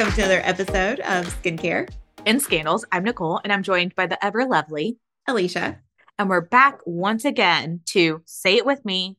Welcome 0.00 0.16
to 0.16 0.22
another 0.22 0.40
episode 0.46 1.00
of 1.00 1.26
Skincare. 1.42 1.86
and 2.24 2.40
Scandals, 2.40 2.86
I'm 2.90 3.04
Nicole, 3.04 3.38
and 3.44 3.52
I'm 3.52 3.62
joined 3.62 3.94
by 3.94 4.06
the 4.06 4.24
ever 4.24 4.46
lovely 4.46 4.96
Alicia. 5.28 5.78
And 6.18 6.30
we're 6.30 6.40
back 6.40 6.78
once 6.86 7.26
again 7.26 7.82
to 7.88 8.22
say 8.24 8.56
it 8.56 8.64
with 8.64 8.82
me, 8.82 9.18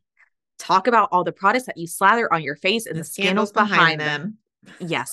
talk 0.58 0.88
about 0.88 1.10
all 1.12 1.24
the 1.24 1.32
products 1.32 1.68
that 1.68 1.78
you 1.78 1.86
slather 1.86 2.34
on 2.34 2.42
your 2.42 2.56
face 2.56 2.88
and 2.88 2.96
the, 2.96 3.02
the 3.02 3.06
scandals, 3.06 3.50
scandals, 3.50 3.70
behind, 3.70 4.00
behind 4.00 4.02
them. 4.02 4.38
them. 4.80 4.90
Yes, 4.90 5.12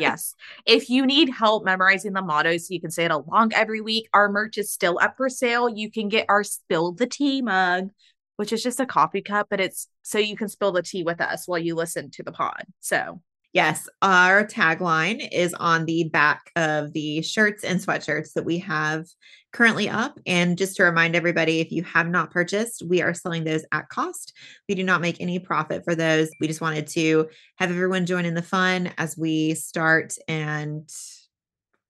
yes. 0.00 0.34
If 0.64 0.88
you 0.88 1.04
need 1.04 1.28
help 1.28 1.62
memorizing 1.62 2.14
the 2.14 2.22
mottos, 2.22 2.68
so 2.68 2.72
you 2.72 2.80
can 2.80 2.90
say 2.90 3.04
it 3.04 3.10
along 3.10 3.52
every 3.52 3.82
week. 3.82 4.08
Our 4.14 4.30
merch 4.30 4.56
is 4.56 4.72
still 4.72 4.98
up 4.98 5.18
for 5.18 5.28
sale. 5.28 5.68
You 5.68 5.90
can 5.90 6.08
get 6.08 6.24
our 6.30 6.42
Spill 6.42 6.92
the 6.92 7.06
Tea 7.06 7.42
mug, 7.42 7.90
which 8.36 8.50
is 8.50 8.62
just 8.62 8.80
a 8.80 8.86
coffee 8.86 9.20
cup, 9.20 9.48
but 9.50 9.60
it's 9.60 9.88
so 10.00 10.16
you 10.16 10.38
can 10.38 10.48
spill 10.48 10.72
the 10.72 10.80
tea 10.80 11.02
with 11.02 11.20
us 11.20 11.46
while 11.46 11.58
you 11.58 11.74
listen 11.74 12.10
to 12.12 12.22
the 12.22 12.32
pod. 12.32 12.64
So 12.80 13.20
Yes, 13.52 13.86
our 14.00 14.46
tagline 14.46 15.28
is 15.30 15.52
on 15.54 15.84
the 15.84 16.04
back 16.04 16.50
of 16.56 16.94
the 16.94 17.20
shirts 17.20 17.64
and 17.64 17.78
sweatshirts 17.78 18.32
that 18.32 18.46
we 18.46 18.58
have 18.58 19.06
currently 19.52 19.90
up. 19.90 20.18
And 20.26 20.56
just 20.56 20.76
to 20.76 20.84
remind 20.84 21.14
everybody, 21.14 21.60
if 21.60 21.70
you 21.70 21.82
have 21.82 22.08
not 22.08 22.30
purchased, 22.30 22.82
we 22.82 23.02
are 23.02 23.12
selling 23.12 23.44
those 23.44 23.64
at 23.70 23.90
cost. 23.90 24.32
We 24.70 24.74
do 24.74 24.82
not 24.82 25.02
make 25.02 25.20
any 25.20 25.38
profit 25.38 25.84
for 25.84 25.94
those. 25.94 26.30
We 26.40 26.48
just 26.48 26.62
wanted 26.62 26.86
to 26.88 27.28
have 27.56 27.70
everyone 27.70 28.06
join 28.06 28.24
in 28.24 28.32
the 28.32 28.40
fun 28.40 28.90
as 28.96 29.18
we 29.18 29.52
start 29.52 30.14
and, 30.26 30.88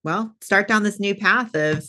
well, 0.02 0.34
start 0.40 0.66
down 0.66 0.82
this 0.82 0.98
new 0.98 1.14
path 1.14 1.54
of 1.54 1.84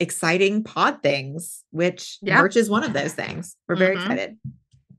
exciting 0.00 0.64
pod 0.64 1.02
things, 1.02 1.62
which 1.70 2.16
yeah. 2.22 2.40
merch 2.40 2.56
is 2.56 2.70
one 2.70 2.82
of 2.82 2.94
those 2.94 3.12
things. 3.12 3.56
We're 3.68 3.76
very 3.76 3.96
mm-hmm. 3.96 4.10
excited. 4.10 4.38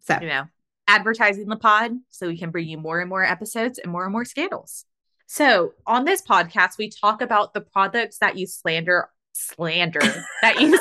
So, 0.01 0.19
you 0.21 0.27
know, 0.27 0.43
advertising 0.87 1.47
the 1.47 1.55
pod 1.55 1.91
so 2.09 2.27
we 2.27 2.37
can 2.37 2.49
bring 2.49 2.67
you 2.67 2.77
more 2.77 2.99
and 2.99 3.09
more 3.09 3.23
episodes 3.23 3.77
and 3.77 3.91
more 3.91 4.03
and 4.03 4.11
more 4.11 4.25
scandals. 4.25 4.85
So, 5.27 5.73
on 5.85 6.05
this 6.05 6.21
podcast, 6.21 6.77
we 6.77 6.89
talk 6.89 7.21
about 7.21 7.53
the 7.53 7.61
products 7.61 8.19
that 8.19 8.37
you 8.37 8.47
slander, 8.47 9.09
slander 9.33 9.99
that 10.41 10.61
you. 10.61 10.79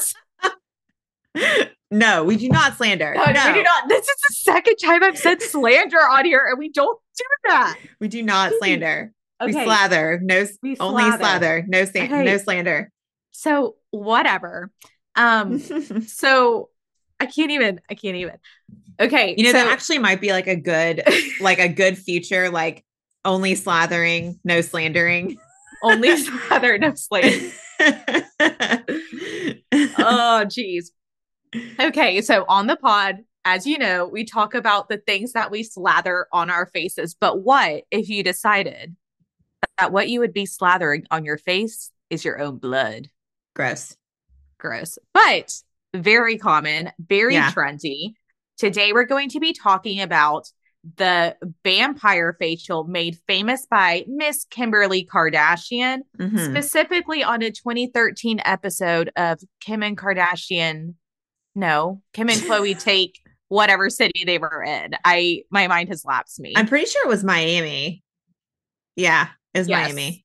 no, 1.91 2.23
we 2.23 2.37
do 2.37 2.49
not 2.49 2.77
slander. 2.77 3.15
No, 3.17 3.25
no, 3.25 3.47
we 3.49 3.55
do 3.55 3.62
not. 3.65 3.89
This 3.89 4.07
is 4.07 4.17
the 4.29 4.34
second 4.34 4.77
time 4.77 5.03
I've 5.03 5.19
said 5.19 5.43
slander 5.43 5.99
on 5.99 6.25
here, 6.25 6.47
and 6.49 6.59
we 6.59 6.71
don't 6.71 6.99
do 7.19 7.25
that. 7.49 7.77
We 8.01 8.07
do 8.07 8.23
not 8.23 8.53
slander. 8.61 9.12
Okay. 9.43 9.53
We 9.53 9.65
slather. 9.65 10.21
No, 10.23 10.47
we 10.62 10.77
only 10.79 11.03
slather. 11.03 11.19
slather. 11.19 11.65
No, 11.67 11.81
okay. 11.81 12.25
no 12.25 12.39
slander. 12.39 12.91
So 13.33 13.75
whatever. 13.91 14.71
Um. 15.17 15.59
so 16.07 16.71
I 17.20 17.27
can't 17.27 17.50
even. 17.50 17.81
I 17.91 17.95
can't 17.95 18.17
even. 18.17 18.36
Okay. 19.00 19.34
You 19.36 19.45
know, 19.45 19.50
so- 19.53 19.59
that 19.64 19.69
actually 19.69 19.98
might 19.98 20.20
be 20.20 20.33
like 20.33 20.47
a 20.47 20.56
good, 20.56 21.03
like 21.41 21.59
a 21.59 21.69
good 21.69 21.98
feature, 21.98 22.50
like 22.50 22.84
only 23.25 23.55
slathering, 23.55 24.39
no 24.45 24.61
slandering. 24.61 25.37
only 25.83 26.17
slather, 26.22 26.78
no 26.78 26.94
slander. 26.94 27.53
oh, 29.98 30.44
geez. 30.50 30.92
Okay. 31.81 32.20
So 32.20 32.44
on 32.48 32.67
the 32.67 32.77
pod, 32.77 33.19
as 33.44 33.67
you 33.67 33.78
know, 33.78 34.06
we 34.06 34.25
talk 34.25 34.55
about 34.55 34.89
the 34.89 34.98
things 34.98 35.33
that 35.33 35.50
we 35.50 35.62
slather 35.62 36.27
on 36.33 36.50
our 36.50 36.67
faces. 36.67 37.14
But 37.19 37.42
what 37.42 37.84
if 37.91 38.09
you 38.09 38.22
decided 38.22 38.97
that 39.78 39.92
what 39.92 40.09
you 40.09 40.20
would 40.20 40.33
be 40.33 40.44
slathering 40.47 41.05
on 41.11 41.25
your 41.25 41.39
face 41.39 41.91
is 42.11 42.25
your 42.25 42.41
own 42.41 42.59
blood? 42.59 43.09
Gross. 43.55 43.97
Gross. 44.59 44.98
But 45.14 45.55
very 46.02 46.39
common, 46.39 46.92
very 46.98 47.34
yeah. 47.34 47.50
trendy. 47.50 48.15
Today, 48.59 48.93
we're 48.93 49.04
going 49.04 49.28
to 49.31 49.41
be 49.41 49.53
talking 49.53 50.00
about 50.00 50.48
the 50.97 51.37
vampire 51.65 52.37
facial 52.38 52.84
made 52.84 53.19
famous 53.26 53.66
by 53.69 54.04
Miss 54.06 54.44
Kimberly 54.44 55.04
Kardashian, 55.04 56.00
mm-hmm. 56.19 56.38
specifically 56.38 57.25
on 57.25 57.43
a 57.43 57.50
2013 57.50 58.41
episode 58.44 59.10
of 59.16 59.41
Kim 59.60 59.82
and 59.82 59.98
Kardashian. 59.98 60.94
No, 61.54 62.03
Kim 62.12 62.28
and 62.28 62.41
Khloé 62.41 62.78
take 62.82 63.19
whatever 63.48 63.91
city 63.91 64.25
they 64.25 64.38
were 64.38 64.62
in. 64.62 64.94
I 65.04 65.42
my 65.50 65.66
mind 65.66 65.88
has 65.88 66.04
lapsed 66.04 66.38
me. 66.41 66.53
I'm 66.56 66.66
pretty 66.66 66.87
sure 66.87 67.04
it 67.04 67.09
was 67.09 67.25
Miami. 67.25 68.03
Yeah, 68.94 69.28
it 69.54 69.59
was 69.59 69.69
yes, 69.69 69.88
Miami. 69.88 70.25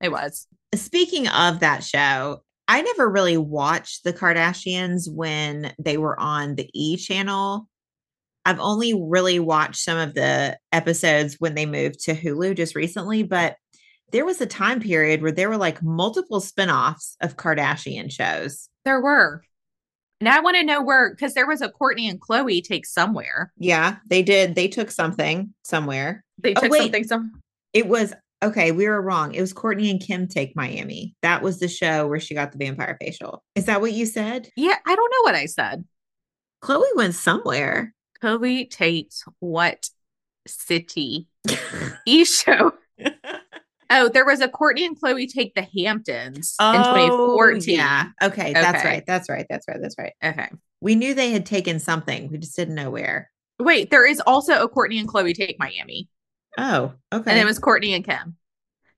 It 0.00 0.10
was. 0.10 0.46
Speaking 0.74 1.28
of 1.28 1.60
that 1.60 1.82
show, 1.82 2.42
I 2.70 2.82
never 2.82 3.10
really 3.10 3.36
watched 3.36 4.04
the 4.04 4.12
Kardashians 4.12 5.12
when 5.12 5.74
they 5.80 5.98
were 5.98 6.18
on 6.20 6.54
the 6.54 6.70
E 6.72 6.96
channel. 6.96 7.66
I've 8.44 8.60
only 8.60 8.94
really 8.94 9.40
watched 9.40 9.82
some 9.82 9.98
of 9.98 10.14
the 10.14 10.56
episodes 10.70 11.34
when 11.40 11.56
they 11.56 11.66
moved 11.66 11.98
to 12.04 12.14
Hulu 12.14 12.56
just 12.56 12.76
recently, 12.76 13.24
but 13.24 13.56
there 14.12 14.24
was 14.24 14.40
a 14.40 14.46
time 14.46 14.80
period 14.80 15.20
where 15.20 15.32
there 15.32 15.48
were 15.48 15.56
like 15.56 15.82
multiple 15.82 16.40
spin-offs 16.40 17.16
of 17.20 17.36
Kardashian 17.36 18.08
shows. 18.08 18.68
There 18.84 19.00
were. 19.00 19.42
Now 20.20 20.36
I 20.36 20.40
want 20.40 20.56
to 20.56 20.62
know 20.62 20.80
where 20.80 21.10
because 21.10 21.34
there 21.34 21.48
was 21.48 21.62
a 21.62 21.70
Kourtney 21.70 22.08
and 22.08 22.20
Khloé 22.20 22.62
take 22.62 22.86
somewhere. 22.86 23.52
Yeah, 23.58 23.96
they 24.06 24.22
did. 24.22 24.54
They 24.54 24.68
took 24.68 24.92
something 24.92 25.54
somewhere. 25.64 26.22
They 26.38 26.54
oh, 26.54 26.60
took 26.60 26.72
oh, 26.72 26.78
something 26.78 27.04
some 27.04 27.42
it 27.72 27.88
was 27.88 28.14
Okay, 28.42 28.72
we 28.72 28.88
were 28.88 29.02
wrong. 29.02 29.34
It 29.34 29.40
was 29.40 29.52
Kourtney 29.52 29.90
and 29.90 30.00
Kim 30.00 30.26
Take 30.26 30.56
Miami. 30.56 31.14
That 31.20 31.42
was 31.42 31.58
the 31.60 31.68
show 31.68 32.06
where 32.06 32.20
she 32.20 32.34
got 32.34 32.52
the 32.52 32.58
vampire 32.58 32.96
facial. 33.00 33.44
Is 33.54 33.66
that 33.66 33.82
what 33.82 33.92
you 33.92 34.06
said? 34.06 34.48
Yeah, 34.56 34.76
I 34.86 34.94
don't 34.94 35.10
know 35.10 35.22
what 35.22 35.34
I 35.34 35.46
said. 35.46 35.84
Khloé 36.62 36.84
went 36.96 37.14
somewhere. 37.14 37.94
Khloé 38.22 38.68
takes 38.70 39.24
what 39.40 39.90
city? 40.46 41.28
e 42.06 42.24
show. 42.24 42.72
oh, 43.90 44.08
there 44.08 44.24
was 44.24 44.40
a 44.40 44.48
Kourtney 44.48 44.86
and 44.86 44.98
Khloé 44.98 45.30
take 45.30 45.54
the 45.54 45.66
Hamptons 45.76 46.54
oh, 46.60 46.72
in 46.72 46.78
2014. 46.78 47.76
Yeah. 47.76 48.06
Okay, 48.22 48.50
okay, 48.50 48.52
that's 48.54 48.84
right. 48.84 49.04
That's 49.06 49.28
right. 49.28 49.46
That's 49.50 49.68
right. 49.68 49.78
That's 49.82 49.96
right. 49.98 50.12
Okay. 50.24 50.48
We 50.80 50.94
knew 50.94 51.12
they 51.12 51.30
had 51.30 51.44
taken 51.44 51.78
something. 51.78 52.30
We 52.30 52.38
just 52.38 52.56
didn't 52.56 52.74
know 52.74 52.90
where. 52.90 53.30
Wait, 53.58 53.90
there 53.90 54.06
is 54.06 54.20
also 54.26 54.62
a 54.62 54.68
Kourtney 54.68 54.98
and 54.98 55.08
Khloé 55.08 55.34
take 55.34 55.58
Miami. 55.58 56.08
Oh, 56.58 56.92
okay. 57.12 57.30
And 57.30 57.40
it 57.40 57.44
was 57.44 57.58
Kourtney 57.58 57.94
and 57.94 58.04
Kim. 58.04 58.36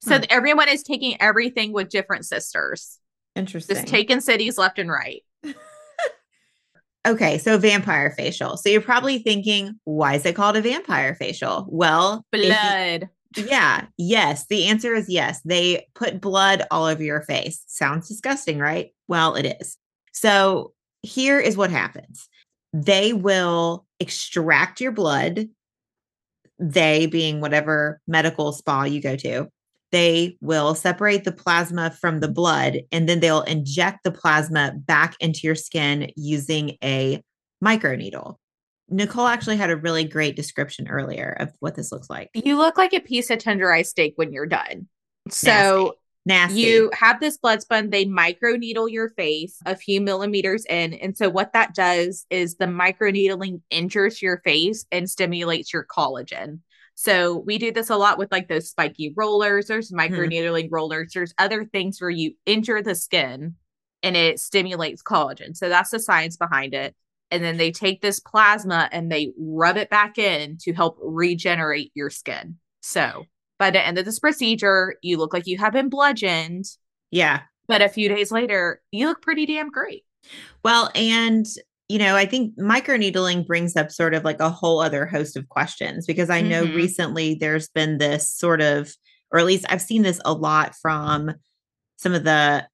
So 0.01 0.17
huh. 0.17 0.23
everyone 0.31 0.69
is 0.69 0.83
taking 0.83 1.21
everything 1.21 1.73
with 1.73 1.89
different 1.89 2.27
sisters. 2.27 2.99
Interesting. 3.37 3.77
Just 3.77 3.89
taking 3.89 4.21
cities 4.21 4.59
left 4.59 4.79
and 4.79 4.91
right. 4.91 5.23
okay, 7.07 7.39
so 7.39 7.57
vampire 7.59 8.11
facial. 8.11 8.57
So 8.57 8.69
you're 8.69 8.81
probably 8.81 9.19
thinking, 9.19 9.79
why 9.85 10.15
is 10.15 10.27
it 10.27 10.35
called 10.35 10.57
a 10.57 10.63
vampire 10.63 11.15
facial? 11.15 11.67
Well, 11.69 12.27
blood. 12.33 13.09
You, 13.37 13.45
yeah, 13.45 13.87
yes. 13.97 14.47
The 14.47 14.67
answer 14.67 14.95
is 14.95 15.09
yes. 15.09 15.41
They 15.45 15.87
put 15.95 16.21
blood 16.21 16.65
all 16.71 16.85
over 16.85 17.03
your 17.03 17.23
face. 17.23 17.63
Sounds 17.67 18.09
disgusting, 18.09 18.59
right? 18.59 18.93
Well, 19.09 19.37
it 19.37 19.57
is. 19.61 19.79
So 20.13 20.73
here 21.03 21.41
is 21.41 21.57
what 21.57 21.71
happens 21.71 22.29
they 22.73 23.13
will 23.13 23.87
extract 24.01 24.81
your 24.81 24.93
blood 24.93 25.49
they 26.59 27.07
being 27.07 27.41
whatever 27.41 28.01
medical 28.07 28.53
spa 28.53 28.85
you 28.85 29.01
go 29.01 29.17
to, 29.17 29.49
they 29.91 30.37
will 30.41 30.75
separate 30.75 31.25
the 31.25 31.33
plasma 31.33 31.91
from 31.91 32.21
the 32.21 32.29
blood 32.29 32.81
and 32.91 33.09
then 33.09 33.21
they'll 33.21 33.43
inject 33.43 34.05
the 34.05 34.11
plasma 34.11 34.73
back 34.75 35.15
into 35.21 35.41
your 35.43 35.55
skin 35.55 36.11
using 36.17 36.77
a 36.83 37.23
microneedle. 37.63 38.37
Nicole 38.89 39.27
actually 39.27 39.57
had 39.57 39.71
a 39.71 39.77
really 39.77 40.05
great 40.05 40.37
description 40.37 40.89
earlier 40.89 41.37
of 41.41 41.51
what 41.61 41.75
this 41.75 41.93
looks 41.93 42.11
like. 42.11 42.31
You 42.35 42.59
look 42.59 42.77
like 42.77 42.93
a 42.93 43.01
piece 43.01 43.31
of 43.31 43.39
tenderized 43.39 43.87
steak 43.87 44.15
when 44.17 44.33
you're 44.33 44.47
done. 44.47 44.89
So 45.29 45.97
Nasty. 46.25 46.61
You 46.61 46.91
have 46.95 47.19
this 47.19 47.37
blood 47.37 47.63
spun, 47.63 47.91
they 47.91 48.05
microneedle 48.05 48.91
your 48.91 49.09
face 49.11 49.59
a 49.67 49.75
few 49.75 50.01
millimeters 50.01 50.65
in. 50.67 50.95
And 50.95 51.17
so, 51.17 51.29
what 51.29 51.53
that 51.53 51.75
does 51.75 52.27
is 52.31 52.57
the 52.57 52.67
microneedling 52.67 53.61
injures 53.71 54.23
your 54.23 54.41
face 54.45 54.87
and 54.93 55.11
stimulates 55.11 55.73
your 55.73 55.85
collagen. 55.85 56.61
So, 56.95 57.39
we 57.39 57.59
do 57.59 57.73
this 57.73 57.91
a 57.91 57.97
lot 57.97 58.19
with 58.19 58.31
like 58.31 58.47
those 58.47 58.71
spiky 58.71 59.13
rollers. 59.17 59.67
There's 59.67 59.91
hmm. 59.91 59.99
microneedling 59.99 60.67
mm-hmm. 60.67 60.75
rollers. 60.75 61.13
There's 61.13 61.35
other 61.39 61.65
things 61.65 62.01
where 62.01 62.11
you 62.11 62.35
injure 62.47 62.83
the 62.83 62.95
skin 62.95 63.57
and 64.05 64.17
it 64.17 64.39
stimulates 64.39 65.03
collagen. 65.03 65.57
So, 65.57 65.69
that's 65.69 65.91
the 65.91 65.99
science 65.99 66.37
behind 66.37 66.73
it. 66.73 66.95
And 67.33 67.43
then 67.43 67.57
they 67.57 67.73
take 67.73 68.01
this 68.01 68.21
plasma 68.21 68.89
and 68.93 69.11
they 69.11 69.33
rub 69.37 69.77
it 69.77 69.91
back 69.91 70.19
in 70.19 70.59
to 70.59 70.73
help 70.73 70.99
regenerate 71.03 71.91
your 71.95 72.11
skin. 72.11 72.59
So, 72.81 73.25
by 73.59 73.71
the 73.71 73.85
end 73.85 73.99
of 73.99 74.05
this 74.05 74.19
procedure, 74.19 74.97
you 75.03 75.19
look 75.19 75.33
like 75.33 75.47
you 75.47 75.59
have 75.59 75.73
been 75.73 75.89
bludgeoned. 75.89 76.65
Yeah. 77.11 77.43
But 77.69 77.83
a 77.83 77.89
few 77.89 78.09
days 78.09 78.33
later, 78.33 78.83
you 78.91 79.07
look 79.07 79.23
pretty 79.23 79.47
damn 79.47 79.71
great. 79.71 80.05
Well, 80.65 80.91
and 80.95 81.47
you 81.89 81.99
know, 81.99 82.17
I 82.17 82.25
think 82.25 82.57
microneedling 82.57 83.47
brings 83.47 83.77
up 83.77 83.91
sort 83.91 84.15
of 84.15 84.25
like 84.25 84.41
a 84.41 84.49
whole 84.49 84.81
other 84.81 85.05
host 85.05 85.37
of 85.37 85.49
questions 85.51 86.07
because 86.07 86.31
I 86.31 86.41
know 86.41 86.65
mm-hmm. 86.65 86.77
recently 86.77 87.35
there's 87.35 87.69
been 87.69 87.99
this 87.99 88.31
sort 88.31 88.63
of, 88.63 88.91
or 89.31 89.39
at 89.39 89.45
least 89.45 89.67
I've 89.69 89.83
seen 89.83 90.01
this 90.01 90.19
a 90.25 90.33
lot 90.33 90.75
from 90.81 91.35
some 91.97 92.15
of 92.15 92.25
the 92.25 92.67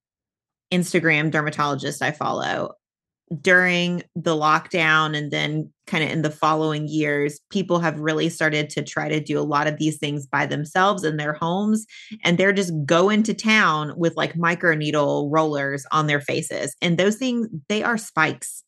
Instagram 0.72 1.32
dermatologists 1.32 2.00
I 2.00 2.12
follow, 2.12 2.75
during 3.40 4.02
the 4.14 4.34
lockdown 4.34 5.16
and 5.16 5.30
then 5.30 5.70
kind 5.86 6.04
of 6.04 6.10
in 6.10 6.22
the 6.22 6.30
following 6.30 6.88
years, 6.88 7.40
people 7.50 7.78
have 7.78 7.98
really 7.98 8.28
started 8.28 8.70
to 8.70 8.82
try 8.82 9.08
to 9.08 9.20
do 9.20 9.38
a 9.38 9.42
lot 9.42 9.66
of 9.66 9.78
these 9.78 9.98
things 9.98 10.26
by 10.26 10.46
themselves 10.46 11.04
in 11.04 11.16
their 11.16 11.32
homes. 11.32 11.86
And 12.25 12.38
they're 12.38 12.52
just 12.52 12.72
going 12.86 13.22
to 13.25 13.34
town 13.34 13.92
with 13.96 14.16
like 14.16 14.34
microneedle 14.34 15.28
rollers 15.30 15.84
on 15.92 16.06
their 16.06 16.20
faces. 16.20 16.75
And 16.80 16.96
those 16.96 17.16
things, 17.16 17.48
they 17.69 17.82
are 17.82 17.98
spikes 17.98 18.64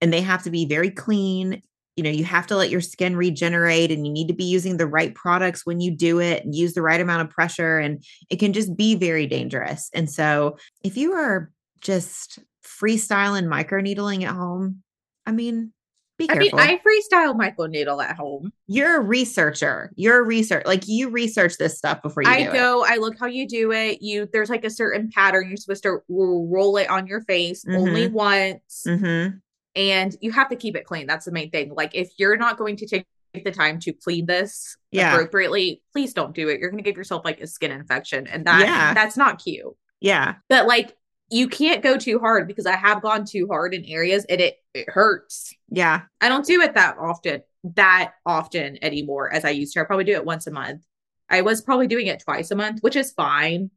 and 0.00 0.12
they 0.12 0.22
have 0.22 0.42
to 0.44 0.50
be 0.50 0.66
very 0.66 0.90
clean. 0.90 1.62
You 1.96 2.04
know, 2.04 2.10
you 2.10 2.24
have 2.24 2.46
to 2.48 2.56
let 2.56 2.68
your 2.68 2.82
skin 2.82 3.16
regenerate 3.16 3.90
and 3.90 4.06
you 4.06 4.12
need 4.12 4.28
to 4.28 4.34
be 4.34 4.44
using 4.44 4.76
the 4.76 4.86
right 4.86 5.14
products 5.14 5.64
when 5.64 5.80
you 5.80 5.90
do 5.90 6.20
it 6.20 6.44
and 6.44 6.54
use 6.54 6.74
the 6.74 6.82
right 6.82 7.00
amount 7.00 7.22
of 7.22 7.30
pressure. 7.30 7.78
And 7.78 8.04
it 8.28 8.36
can 8.36 8.52
just 8.52 8.76
be 8.76 8.94
very 8.94 9.26
dangerous. 9.26 9.88
And 9.94 10.10
so 10.10 10.58
if 10.84 10.98
you 10.98 11.12
are 11.12 11.50
just 11.80 12.38
freestyling 12.66 13.46
microneedling 13.46 14.24
at 14.24 14.34
home, 14.34 14.82
I 15.24 15.32
mean, 15.32 15.72
be 16.18 16.26
careful. 16.26 16.58
I 16.58 16.66
mean, 16.68 16.80
I 16.84 17.16
freestyle 17.16 17.38
microneedle 17.38 18.02
at 18.02 18.16
home. 18.16 18.50
You're 18.66 18.96
a 18.96 19.00
researcher. 19.00 19.92
You're 19.96 20.20
a 20.20 20.24
research 20.24 20.64
like 20.66 20.88
you 20.88 21.10
research 21.10 21.58
this 21.58 21.76
stuff 21.76 22.00
before 22.02 22.22
you. 22.22 22.30
I 22.30 22.44
go. 22.44 22.84
It. 22.84 22.92
I 22.92 22.96
look 22.96 23.18
how 23.18 23.26
you 23.26 23.46
do 23.46 23.72
it. 23.72 24.00
You 24.00 24.28
there's 24.32 24.48
like 24.48 24.64
a 24.64 24.70
certain 24.70 25.10
pattern. 25.10 25.48
You're 25.48 25.58
supposed 25.58 25.82
to 25.82 25.98
roll 26.08 26.78
it 26.78 26.88
on 26.88 27.06
your 27.06 27.20
face 27.22 27.64
mm-hmm. 27.64 27.76
only 27.76 28.08
once, 28.08 28.84
mm-hmm. 28.86 29.36
and 29.74 30.16
you 30.22 30.32
have 30.32 30.48
to 30.48 30.56
keep 30.56 30.74
it 30.74 30.86
clean. 30.86 31.06
That's 31.06 31.26
the 31.26 31.32
main 31.32 31.50
thing. 31.50 31.74
Like 31.74 31.94
if 31.94 32.10
you're 32.16 32.38
not 32.38 32.56
going 32.56 32.76
to 32.76 32.86
take 32.86 33.04
the 33.44 33.50
time 33.50 33.78
to 33.80 33.92
clean 33.92 34.24
this 34.24 34.78
yeah. 34.90 35.12
appropriately, 35.12 35.82
please 35.92 36.14
don't 36.14 36.34
do 36.34 36.48
it. 36.48 36.60
You're 36.60 36.70
going 36.70 36.82
to 36.82 36.88
give 36.88 36.96
yourself 36.96 37.26
like 37.26 37.42
a 37.42 37.46
skin 37.46 37.72
infection, 37.72 38.26
and 38.26 38.46
that 38.46 38.60
yeah. 38.60 38.94
that's 38.94 39.18
not 39.18 39.42
cute. 39.42 39.66
Yeah. 40.00 40.36
But 40.48 40.66
like 40.66 40.96
you 41.30 41.48
can't 41.48 41.82
go 41.82 41.96
too 41.96 42.18
hard 42.18 42.46
because 42.46 42.66
I 42.66 42.76
have 42.76 43.02
gone 43.02 43.24
too 43.24 43.48
hard 43.50 43.74
in 43.74 43.84
areas 43.84 44.24
and 44.26 44.40
it 44.40 44.56
it 44.74 44.88
hurts. 44.88 45.54
Yeah. 45.68 46.02
I 46.20 46.28
don't 46.28 46.46
do 46.46 46.60
it 46.60 46.74
that 46.74 46.96
often, 46.98 47.42
that 47.74 48.12
often 48.24 48.78
anymore 48.82 49.32
as 49.32 49.44
I 49.44 49.50
used 49.50 49.72
to. 49.74 49.80
I 49.80 49.84
probably 49.84 50.04
do 50.04 50.12
it 50.12 50.24
once 50.24 50.46
a 50.46 50.50
month. 50.50 50.82
I 51.28 51.40
was 51.40 51.62
probably 51.62 51.86
doing 51.86 52.06
it 52.06 52.20
twice 52.20 52.50
a 52.50 52.54
month, 52.54 52.80
which 52.82 52.94
is 52.94 53.12
fine, 53.12 53.70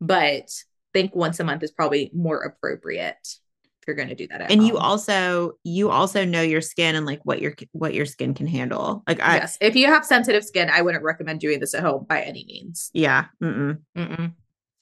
but 0.00 0.50
think 0.92 1.14
once 1.14 1.40
a 1.40 1.44
month 1.44 1.62
is 1.62 1.70
probably 1.70 2.10
more 2.12 2.38
appropriate 2.40 3.16
if 3.22 3.86
you're 3.86 3.96
going 3.96 4.08
to 4.08 4.14
do 4.14 4.26
that. 4.28 4.50
and 4.50 4.60
home. 4.60 4.68
you 4.68 4.78
also 4.78 5.52
you 5.62 5.90
also 5.90 6.24
know 6.24 6.42
your 6.42 6.60
skin 6.60 6.94
and 6.94 7.06
like 7.06 7.20
what 7.24 7.40
your 7.40 7.54
what 7.72 7.94
your 7.94 8.06
skin 8.06 8.34
can 8.34 8.46
handle. 8.46 9.02
Like 9.06 9.20
I, 9.20 9.36
yes, 9.36 9.58
if 9.60 9.76
you 9.76 9.86
have 9.86 10.04
sensitive 10.04 10.44
skin, 10.44 10.70
I 10.70 10.82
wouldn't 10.82 11.04
recommend 11.04 11.40
doing 11.40 11.60
this 11.60 11.74
at 11.74 11.82
home 11.82 12.06
by 12.08 12.22
any 12.22 12.44
means. 12.46 12.90
Yeah. 12.92 13.26
Mm-mm. 13.42 13.78
Mm-mm. 13.96 14.32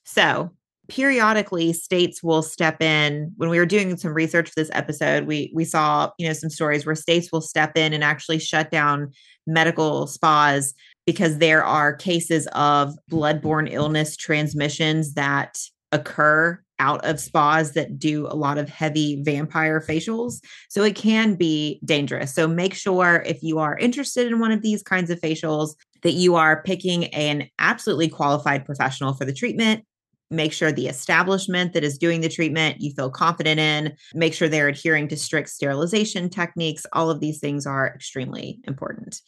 So 0.05 0.51
periodically 0.89 1.71
states 1.73 2.21
will 2.21 2.41
step 2.41 2.81
in 2.81 3.31
when 3.37 3.49
we 3.49 3.57
were 3.57 3.65
doing 3.65 3.95
some 3.95 4.13
research 4.13 4.49
for 4.49 4.55
this 4.57 4.69
episode 4.73 5.25
we 5.25 5.51
we 5.53 5.63
saw 5.63 6.09
you 6.17 6.27
know 6.27 6.33
some 6.33 6.49
stories 6.49 6.85
where 6.85 6.95
states 6.95 7.31
will 7.31 7.41
step 7.41 7.77
in 7.77 7.93
and 7.93 8.03
actually 8.03 8.39
shut 8.39 8.69
down 8.69 9.09
medical 9.47 10.07
spas 10.07 10.73
because 11.05 11.37
there 11.37 11.63
are 11.63 11.95
cases 11.95 12.47
of 12.53 12.95
bloodborne 13.09 13.71
illness 13.71 14.15
transmissions 14.15 15.13
that 15.13 15.57
occur 15.91 16.59
out 16.79 17.05
of 17.05 17.19
spas 17.19 17.73
that 17.73 17.97
do 17.97 18.27
a 18.27 18.35
lot 18.35 18.57
of 18.57 18.67
heavy 18.67 19.21
vampire 19.23 19.79
facials. 19.79 20.41
So 20.69 20.83
it 20.83 20.95
can 20.95 21.35
be 21.35 21.79
dangerous. 21.85 22.33
So 22.33 22.47
make 22.47 22.73
sure 22.73 23.23
if 23.25 23.41
you 23.43 23.59
are 23.59 23.77
interested 23.77 24.27
in 24.27 24.39
one 24.39 24.51
of 24.51 24.61
these 24.61 24.83
kinds 24.83 25.09
of 25.09 25.19
facials 25.19 25.75
that 26.01 26.13
you 26.13 26.35
are 26.35 26.63
picking 26.63 27.05
an 27.13 27.49
absolutely 27.59 28.09
qualified 28.09 28.65
professional 28.65 29.13
for 29.13 29.23
the 29.23 29.33
treatment 29.33 29.85
make 30.33 30.51
sure 30.53 30.71
the 30.71 30.87
establishment 30.87 31.73
that 31.73 31.83
is 31.83 31.97
doing 31.97 32.21
the 32.21 32.29
treatment 32.29 32.81
you 32.81 32.91
feel 32.91 33.09
confident 33.09 33.59
in, 33.59 33.95
make 34.13 34.33
sure 34.33 34.47
they're 34.47 34.67
adhering 34.67 35.07
to 35.09 35.17
strict 35.17 35.49
sterilization 35.49 36.29
techniques. 36.29 36.85
All 36.93 37.09
of 37.09 37.19
these 37.19 37.39
things 37.39 37.65
are 37.65 37.87
extremely 37.87 38.59
important. 38.65 39.21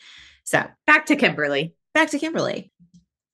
So, 0.44 0.66
back 0.86 1.06
to 1.08 1.16
Kimberly. 1.16 1.74
Back 1.94 2.10
to 2.12 2.20
Kimberly. 2.20 2.72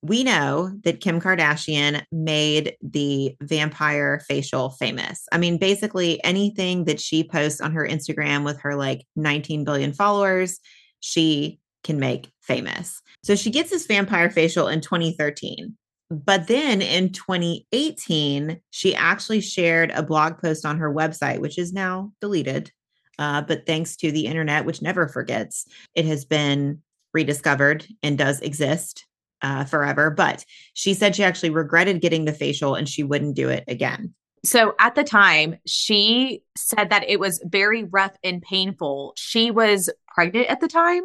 We 0.04 0.24
know 0.24 0.72
that 0.82 1.00
Kim 1.00 1.20
Kardashian 1.20 2.04
made 2.10 2.76
the 2.82 3.36
vampire 3.40 4.20
facial 4.26 4.70
famous. 4.70 5.26
I 5.30 5.38
mean, 5.38 5.58
basically 5.58 6.22
anything 6.24 6.86
that 6.86 7.00
she 7.00 7.22
posts 7.22 7.60
on 7.60 7.72
her 7.72 7.86
Instagram 7.86 8.44
with 8.44 8.60
her 8.60 8.74
like 8.74 9.06
19 9.14 9.64
billion 9.64 9.92
followers, 9.92 10.58
she 10.98 11.60
can 11.84 12.00
make 12.00 12.30
famous. 12.40 13.00
So 13.22 13.36
she 13.36 13.50
gets 13.50 13.70
this 13.70 13.86
vampire 13.86 14.30
facial 14.30 14.68
in 14.68 14.80
2013. 14.80 15.76
But 16.12 16.46
then 16.46 16.82
in 16.82 17.10
2018, 17.10 18.60
she 18.70 18.94
actually 18.94 19.40
shared 19.40 19.90
a 19.92 20.02
blog 20.02 20.38
post 20.38 20.66
on 20.66 20.78
her 20.78 20.92
website, 20.92 21.38
which 21.38 21.58
is 21.58 21.72
now 21.72 22.12
deleted. 22.20 22.70
Uh, 23.18 23.40
but 23.40 23.66
thanks 23.66 23.96
to 23.96 24.12
the 24.12 24.26
internet, 24.26 24.66
which 24.66 24.82
never 24.82 25.08
forgets, 25.08 25.66
it 25.94 26.04
has 26.04 26.24
been 26.24 26.82
rediscovered 27.14 27.86
and 28.02 28.18
does 28.18 28.40
exist 28.40 29.06
uh, 29.40 29.64
forever. 29.64 30.10
But 30.10 30.44
she 30.74 30.92
said 30.92 31.16
she 31.16 31.24
actually 31.24 31.50
regretted 31.50 32.02
getting 32.02 32.26
the 32.26 32.32
facial 32.32 32.74
and 32.74 32.88
she 32.88 33.02
wouldn't 33.02 33.36
do 33.36 33.48
it 33.48 33.64
again. 33.66 34.14
So 34.44 34.74
at 34.78 34.94
the 34.94 35.04
time, 35.04 35.56
she 35.66 36.42
said 36.56 36.90
that 36.90 37.08
it 37.08 37.20
was 37.20 37.42
very 37.44 37.84
rough 37.84 38.12
and 38.24 38.42
painful. 38.42 39.14
She 39.16 39.50
was 39.50 39.88
pregnant 40.14 40.48
at 40.48 40.60
the 40.60 40.68
time. 40.68 41.02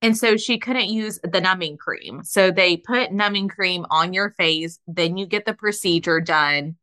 And 0.00 0.16
so 0.16 0.36
she 0.36 0.58
couldn't 0.58 0.90
use 0.90 1.18
the 1.24 1.40
numbing 1.40 1.76
cream. 1.76 2.22
So 2.22 2.50
they 2.50 2.76
put 2.76 3.12
numbing 3.12 3.48
cream 3.48 3.84
on 3.90 4.12
your 4.12 4.30
face, 4.30 4.78
then 4.86 5.16
you 5.16 5.26
get 5.26 5.44
the 5.44 5.54
procedure 5.54 6.20
done, 6.20 6.76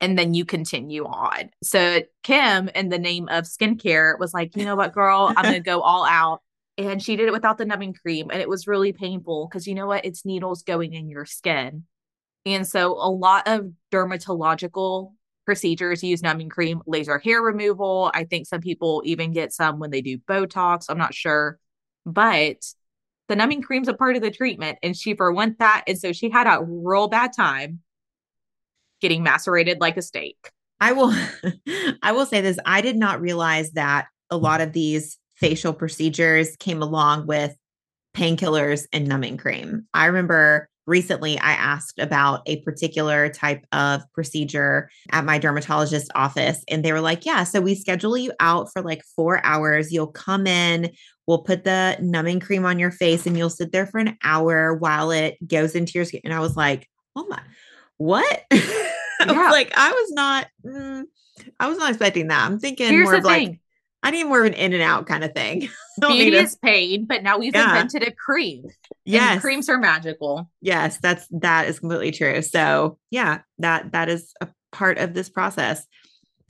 and 0.00 0.18
then 0.18 0.34
you 0.34 0.44
continue 0.44 1.04
on. 1.04 1.50
So 1.62 2.00
Kim, 2.22 2.68
in 2.70 2.88
the 2.88 2.98
name 2.98 3.28
of 3.28 3.44
skincare, 3.44 4.18
was 4.18 4.32
like, 4.32 4.56
you 4.56 4.64
know 4.64 4.74
what, 4.74 4.94
girl, 4.94 5.32
I'm 5.36 5.44
going 5.44 5.54
to 5.54 5.60
go 5.60 5.80
all 5.80 6.06
out. 6.06 6.40
And 6.78 7.02
she 7.02 7.16
did 7.16 7.28
it 7.28 7.32
without 7.32 7.58
the 7.58 7.66
numbing 7.66 7.92
cream. 7.92 8.30
And 8.30 8.40
it 8.40 8.48
was 8.48 8.66
really 8.66 8.92
painful 8.92 9.46
because 9.46 9.66
you 9.66 9.74
know 9.74 9.86
what? 9.86 10.06
It's 10.06 10.24
needles 10.24 10.62
going 10.62 10.94
in 10.94 11.10
your 11.10 11.26
skin. 11.26 11.84
And 12.46 12.66
so 12.66 12.94
a 12.94 13.10
lot 13.10 13.46
of 13.46 13.70
dermatological 13.92 15.12
procedures 15.44 16.02
use 16.02 16.22
numbing 16.22 16.48
cream, 16.48 16.82
laser 16.86 17.18
hair 17.18 17.42
removal. 17.42 18.10
I 18.14 18.24
think 18.24 18.46
some 18.46 18.60
people 18.60 19.02
even 19.04 19.32
get 19.32 19.52
some 19.52 19.78
when 19.78 19.90
they 19.90 20.00
do 20.00 20.18
Botox. 20.18 20.86
I'm 20.88 20.98
not 20.98 21.14
sure 21.14 21.58
but 22.04 22.56
the 23.28 23.36
numbing 23.36 23.62
cream's 23.62 23.88
a 23.88 23.94
part 23.94 24.16
of 24.16 24.22
the 24.22 24.30
treatment, 24.30 24.78
and 24.82 24.96
she 24.96 25.14
forwent 25.14 25.58
that. 25.58 25.84
And 25.86 25.98
so 25.98 26.12
she 26.12 26.30
had 26.30 26.46
a 26.46 26.62
real 26.62 27.08
bad 27.08 27.32
time 27.32 27.80
getting 29.00 29.22
macerated 29.22 29.80
like 29.80 29.96
a 29.96 30.02
steak. 30.02 30.36
I 30.80 30.92
will 30.92 31.14
I 32.02 32.12
will 32.12 32.26
say 32.26 32.40
this. 32.40 32.58
I 32.66 32.80
did 32.80 32.96
not 32.96 33.20
realize 33.20 33.72
that 33.72 34.06
a 34.30 34.36
lot 34.36 34.60
of 34.60 34.72
these 34.72 35.18
facial 35.36 35.72
procedures 35.72 36.56
came 36.56 36.82
along 36.82 37.26
with 37.26 37.54
painkillers 38.16 38.86
and 38.92 39.08
numbing 39.08 39.36
cream. 39.36 39.86
I 39.94 40.06
remember 40.06 40.68
recently 40.86 41.38
I 41.38 41.52
asked 41.52 41.98
about 41.98 42.42
a 42.46 42.60
particular 42.62 43.28
type 43.28 43.64
of 43.72 44.02
procedure 44.12 44.90
at 45.10 45.24
my 45.24 45.38
dermatologist 45.38 46.10
office 46.14 46.64
and 46.68 46.84
they 46.84 46.92
were 46.92 47.00
like, 47.00 47.24
"Yeah, 47.24 47.44
so 47.44 47.60
we 47.60 47.74
schedule 47.74 48.16
you 48.16 48.32
out 48.40 48.72
for 48.72 48.82
like 48.82 49.02
4 49.16 49.44
hours. 49.44 49.92
You'll 49.92 50.08
come 50.08 50.46
in, 50.46 50.90
we'll 51.26 51.42
put 51.42 51.64
the 51.64 51.96
numbing 52.00 52.40
cream 52.40 52.64
on 52.64 52.78
your 52.78 52.90
face 52.90 53.26
and 53.26 53.36
you'll 53.36 53.50
sit 53.50 53.72
there 53.72 53.86
for 53.86 53.98
an 53.98 54.16
hour 54.22 54.74
while 54.74 55.10
it 55.10 55.36
goes 55.46 55.74
into 55.74 55.92
your 55.94 56.04
skin." 56.04 56.22
And 56.24 56.34
I 56.34 56.40
was 56.40 56.56
like, 56.56 56.88
"Oh 57.16 57.26
my. 57.28 57.40
What?" 57.98 58.44
I 58.52 59.32
yeah. 59.32 59.42
was 59.42 59.52
like, 59.52 59.72
I 59.76 59.90
was 59.90 60.12
not 60.12 60.46
mm, 60.64 61.04
I 61.60 61.68
was 61.68 61.78
not 61.78 61.90
expecting 61.90 62.28
that. 62.28 62.44
I'm 62.44 62.58
thinking 62.58 62.88
Here's 62.88 63.04
more 63.04 63.14
of 63.16 63.24
thing. 63.24 63.48
like 63.48 63.60
I 64.02 64.10
need 64.10 64.24
more 64.24 64.40
of 64.40 64.46
an 64.46 64.54
in 64.54 64.72
and 64.72 64.82
out 64.82 65.06
kind 65.06 65.22
of 65.22 65.32
thing. 65.32 65.68
Beauty 66.00 66.36
is 66.36 66.56
pain, 66.56 67.04
but 67.04 67.22
now 67.22 67.38
we've 67.38 67.54
yeah. 67.54 67.68
invented 67.68 68.02
a 68.02 68.10
cream. 68.10 68.64
Yes. 69.04 69.34
And 69.34 69.40
creams 69.40 69.68
are 69.68 69.78
magical. 69.78 70.50
Yes, 70.60 70.98
that's 70.98 71.26
that 71.30 71.68
is 71.68 71.78
completely 71.78 72.10
true. 72.10 72.42
So 72.42 72.98
yeah, 73.10 73.42
that 73.58 73.92
that 73.92 74.08
is 74.08 74.32
a 74.40 74.48
part 74.72 74.98
of 74.98 75.14
this 75.14 75.28
process. 75.28 75.86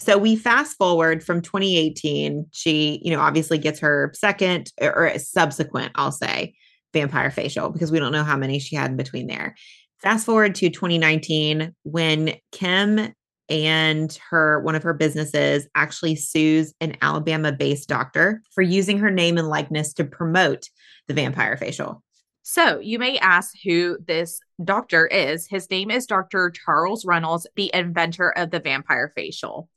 So 0.03 0.19
we 0.19 0.35
fast 0.35 0.77
forward 0.77 1.23
from 1.23 1.43
2018. 1.43 2.47
She, 2.51 3.01
you 3.05 3.15
know, 3.15 3.21
obviously 3.21 3.57
gets 3.57 3.79
her 3.79 4.11
second 4.17 4.73
or 4.81 5.13
subsequent, 5.17 5.93
I'll 5.95 6.11
say, 6.11 6.57
vampire 6.93 7.31
facial 7.31 7.71
because 7.71 7.93
we 7.93 8.01
don't 8.01 8.11
know 8.11 8.25
how 8.25 8.37
many 8.37 8.59
she 8.59 8.75
had 8.75 8.91
in 8.91 8.97
between 8.97 9.29
there. 9.29 9.55
Fast 10.01 10.27
forward 10.27 10.57
to 10.57 10.71
2019 10.71 11.73
when 11.85 12.35
Kim 12.51 13.15
and 13.49 14.19
her 14.31 14.61
one 14.63 14.75
of 14.75 14.83
her 14.83 14.93
businesses 14.93 15.69
actually 15.77 16.17
sues 16.17 16.75
an 16.81 16.97
Alabama 17.01 17.53
based 17.53 17.89
doctor 17.89 18.43
for 18.53 18.63
using 18.63 18.99
her 18.99 19.11
name 19.11 19.39
and 19.39 19.49
likeness 19.49 19.93
to 19.93 20.05
promote 20.05 20.69
the 21.07 21.15
vampire 21.15 21.57
facial. 21.57 22.03
So, 22.45 22.81
you 22.81 22.99
may 22.99 23.19
ask 23.19 23.55
who 23.65 23.99
this 24.05 24.41
doctor 24.65 25.07
is. 25.07 25.47
His 25.47 25.71
name 25.71 25.93
is 25.93 26.07
Dr. 26.07 26.51
Charles 26.51 27.05
Runnels, 27.05 27.47
the 27.55 27.71
inventor 27.73 28.31
of 28.31 28.51
the 28.51 28.59
vampire 28.59 29.13
facial. 29.15 29.69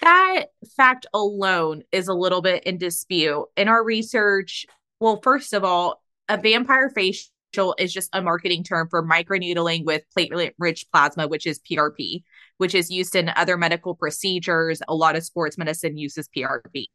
That 0.00 0.46
fact 0.76 1.06
alone 1.12 1.82
is 1.92 2.08
a 2.08 2.14
little 2.14 2.42
bit 2.42 2.64
in 2.64 2.78
dispute. 2.78 3.46
In 3.56 3.68
our 3.68 3.84
research, 3.84 4.66
well, 5.00 5.20
first 5.22 5.52
of 5.52 5.64
all, 5.64 6.02
a 6.28 6.36
vampire 6.36 6.90
facial 6.90 7.74
is 7.78 7.92
just 7.92 8.10
a 8.12 8.22
marketing 8.22 8.64
term 8.64 8.88
for 8.88 9.06
microneedling 9.06 9.84
with 9.84 10.02
platelet 10.16 10.52
rich 10.58 10.86
plasma, 10.92 11.26
which 11.26 11.46
is 11.46 11.60
PRP, 11.60 12.22
which 12.58 12.74
is 12.74 12.90
used 12.90 13.16
in 13.16 13.30
other 13.34 13.56
medical 13.56 13.94
procedures. 13.94 14.80
A 14.88 14.94
lot 14.94 15.16
of 15.16 15.24
sports 15.24 15.58
medicine 15.58 15.96
uses 15.96 16.28
PRP. 16.36 16.86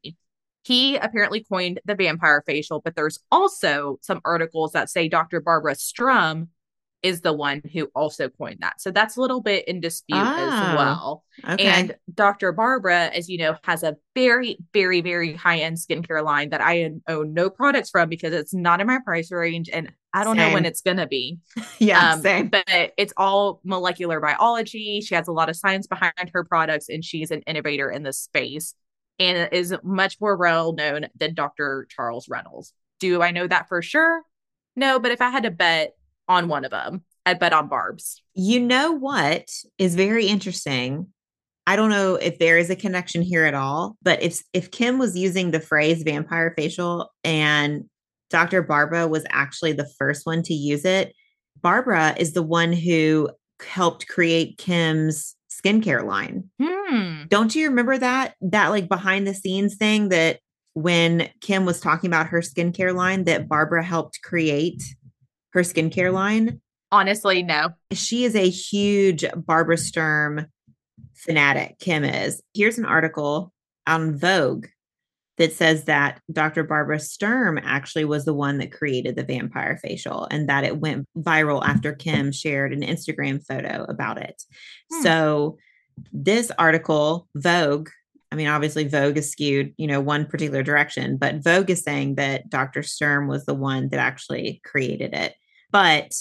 He 0.64 0.96
apparently 0.96 1.44
coined 1.44 1.82
the 1.86 1.96
vampire 1.96 2.42
facial, 2.46 2.80
but 2.80 2.96
there's 2.96 3.20
also 3.32 4.00
some 4.02 4.22
articles 4.24 4.72
that 4.72 4.90
say 4.90 5.10
Dr. 5.10 5.42
Barbara 5.42 5.76
Sturm 5.76 6.50
is 7.04 7.20
the 7.20 7.34
one 7.34 7.62
who 7.74 7.90
also 7.94 8.30
coined 8.30 8.60
that. 8.62 8.82
So 8.82 8.90
that's 8.90 9.18
a 9.18 9.22
little 9.22 9.42
bit 9.42 9.68
in 9.68 9.82
dispute 9.82 10.16
as 10.16 10.24
ah, 10.26 10.74
well. 10.78 11.24
Okay. 11.48 11.66
And 11.66 11.96
Dr. 12.14 12.54
Barbara, 12.54 13.08
as 13.14 13.28
you 13.28 13.38
know, 13.38 13.58
has 13.66 13.84
a 13.84 13.98
very, 14.16 14.58
very, 14.74 15.02
very 15.02 15.34
high 15.34 15.60
end 15.60 15.78
skincare 15.78 16.24
line 16.24 16.50
that 16.50 16.62
I 16.62 16.92
own 17.10 17.34
no 17.34 17.50
products 17.50 17.90
from 17.90 18.08
because 18.08 18.34
it's 18.34 18.54
not 18.54 18.80
in 18.80 18.88
my 18.88 19.00
price 19.04 19.32
range 19.32 19.70
and 19.72 19.92
I 20.14 20.24
don't 20.24 20.38
same. 20.38 20.48
know 20.48 20.54
when 20.54 20.66
it's 20.66 20.82
going 20.82 20.98
to 20.98 21.08
be. 21.08 21.40
yeah, 21.80 22.14
um, 22.14 22.22
same. 22.22 22.48
But 22.48 22.94
it's 22.98 23.14
all 23.18 23.60
molecular 23.66 24.22
biology. 24.22 25.02
She 25.02 25.14
has 25.16 25.28
a 25.28 25.34
lot 25.34 25.50
of 25.50 25.58
science 25.58 25.88
behind 25.88 26.32
her 26.34 26.46
products 26.46 26.88
and 26.88 27.04
she's 27.04 27.32
an 27.32 27.42
innovator 27.42 27.92
in 27.92 28.04
this 28.04 28.18
space 28.18 28.76
and 29.20 29.50
is 29.52 29.76
much 29.84 30.22
more 30.22 30.38
well 30.38 30.72
known 30.72 31.08
than 31.18 31.34
Dr. 31.34 31.86
Charles 31.90 32.30
Runnels. 32.30 32.72
Do 33.00 33.22
I 33.22 33.32
know 33.32 33.46
that 33.46 33.68
for 33.68 33.82
sure? 33.82 34.22
No, 34.76 35.00
but 35.00 35.12
if 35.12 35.22
I 35.22 35.30
had 35.30 35.44
to 35.44 35.52
bet, 35.52 35.94
on 36.28 36.48
one 36.48 36.66
of 36.66 36.72
them. 36.72 37.04
I 37.26 37.34
bet 37.34 37.54
on 37.54 37.68
Barb's. 37.68 38.22
You 38.34 38.60
know 38.60 38.92
what 38.92 39.50
is 39.78 39.96
very 39.96 40.28
interesting? 40.28 41.08
I 41.66 41.76
don't 41.76 41.90
know 41.90 42.16
if 42.16 42.40
there 42.40 42.58
is 42.58 42.70
a 42.70 42.76
connection 42.76 43.22
here 43.22 43.46
at 43.46 43.54
all, 43.54 43.96
but 44.02 44.22
if 44.22 44.42
if 44.52 44.72
Kim 44.72 44.98
was 44.98 45.18
using 45.18 45.52
the 45.52 45.62
phrase 45.62 46.04
vampire 46.04 46.54
facial 46.58 47.12
and 47.24 47.86
Dr. 48.30 48.62
Barbara 48.62 49.08
was 49.08 49.26
actually 49.30 49.74
the 49.74 49.90
first 49.98 50.26
one 50.26 50.44
to 50.44 50.54
use 50.54 50.84
it, 50.84 51.14
Barbara 51.62 52.16
is 52.18 52.34
the 52.34 52.44
one 52.44 52.74
who 52.74 53.30
helped 53.62 54.08
create 54.08 54.58
Kim's 54.58 55.36
skincare 55.50 56.04
line. 56.04 56.50
Hmm. 56.62 57.24
Don't 57.30 57.56
you 57.56 57.70
remember 57.70 57.98
that 57.98 58.36
that 58.42 58.70
like 58.70 58.90
behind 58.90 59.26
the 59.26 59.34
scenes 59.34 59.76
thing 59.76 60.10
that 60.10 60.40
when 60.74 61.30
Kim 61.40 61.66
was 61.66 61.80
talking 61.80 62.10
about 62.10 62.28
her 62.28 62.42
skincare 62.42 62.94
line 62.94 63.26
that 63.26 63.48
Barbara 63.48 63.84
helped 63.84 64.22
create 64.22 64.84
her 65.54 65.62
skincare 65.62 66.14
line? 66.14 66.62
Honestly, 66.92 67.42
no. 67.42 67.70
She 67.92 68.26
is 68.26 68.36
a 68.36 68.50
huge 68.50 69.26
Barbara 69.36 69.78
Sturm 69.78 70.48
fanatic. 71.16 71.80
Kim 71.80 72.04
is. 72.04 72.42
Here's 72.54 72.78
an 72.78 72.86
article 72.86 73.54
on 73.88 74.18
Vogue 74.18 74.68
that 75.38 75.54
says 75.54 75.86
that 75.86 76.22
Dr. 76.32 76.64
Barbara 76.64 77.00
Sturm 77.00 77.60
actually 77.62 78.06
was 78.06 78.26
the 78.26 78.34
one 78.34 78.60
that 78.60 78.72
created 78.72 79.16
the 79.16 79.24
vampire 79.24 79.80
facial 79.82 80.28
and 80.30 80.48
that 80.50 80.64
it 80.64 80.78
went 80.78 81.08
viral 81.18 81.64
after 81.64 81.94
Kim 81.94 82.32
shared 82.32 82.72
an 82.72 82.82
Instagram 82.82 83.44
photo 83.44 83.86
about 83.90 84.20
it. 84.20 84.44
Hmm. 84.92 85.02
So, 85.02 85.58
this 86.12 86.52
article, 86.58 87.28
Vogue, 87.36 87.90
I 88.32 88.36
mean, 88.36 88.48
obviously 88.48 88.88
Vogue 88.88 89.18
is 89.18 89.32
skewed, 89.32 89.74
you 89.78 89.86
know, 89.86 90.02
one 90.02 90.26
particular 90.26 90.64
direction, 90.64 91.18
but 91.18 91.44
Vogue 91.44 91.70
is 91.70 91.84
saying 91.84 92.16
that 92.16 92.50
Dr. 92.50 92.82
Sturm 92.82 93.28
was 93.28 93.46
the 93.46 93.54
one 93.54 93.90
that 93.90 94.00
actually 94.00 94.60
created 94.64 95.14
it. 95.14 95.36
But 95.74 96.14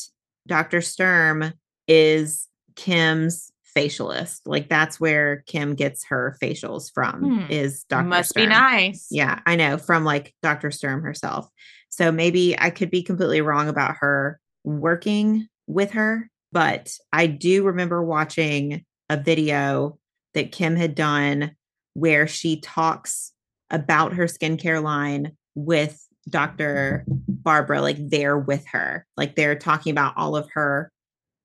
Dr. 0.49 0.81
Sturm 0.81 1.53
is 1.87 2.49
Kim's 2.75 3.53
facialist. 3.77 4.41
Like 4.47 4.69
that's 4.69 4.99
where 4.99 5.45
Kim 5.47 5.75
gets 5.75 6.07
her 6.07 6.37
facials 6.43 6.91
from 6.93 7.45
hmm. 7.45 7.53
is 7.53 7.85
Dr. 7.85 8.09
Must 8.09 8.31
Sturm. 8.31 8.45
be 8.45 8.49
nice. 8.49 9.07
Yeah, 9.11 9.41
I 9.47 9.57
know 9.57 9.79
from 9.79 10.05
like 10.05 10.35
Dr. 10.43 10.71
Sturm 10.71 11.03
herself. 11.03 11.49
So 11.91 12.11
maybe 12.11 12.59
I 12.59 12.71
could 12.71 12.91
be 12.91 13.03
completely 13.03 13.43
wrong 13.43 13.69
about 13.69 13.97
her 14.01 14.41
working 14.65 15.49
with 15.67 15.93
her, 15.93 16.31
but 16.51 16.91
I 17.13 17.27
do 17.27 17.65
remember 17.65 18.03
watching 18.03 18.85
a 19.11 19.19
video 19.19 19.99
that 20.35 20.53
Kim 20.53 20.77
had 20.77 20.95
done 20.95 21.55
where 21.93 22.27
she 22.27 22.61
talks 22.61 23.33
about 23.71 24.15
her 24.15 24.25
skincare 24.25 24.83
line 24.83 25.37
with 25.55 26.07
Dr. 26.29 27.05
Barbara, 27.43 27.81
like 27.81 27.97
they're 27.99 28.39
with 28.39 28.67
her, 28.69 29.07
like 29.17 29.35
they're 29.35 29.57
talking 29.57 29.91
about 29.91 30.15
all 30.17 30.37
of 30.37 30.49
her 30.55 30.91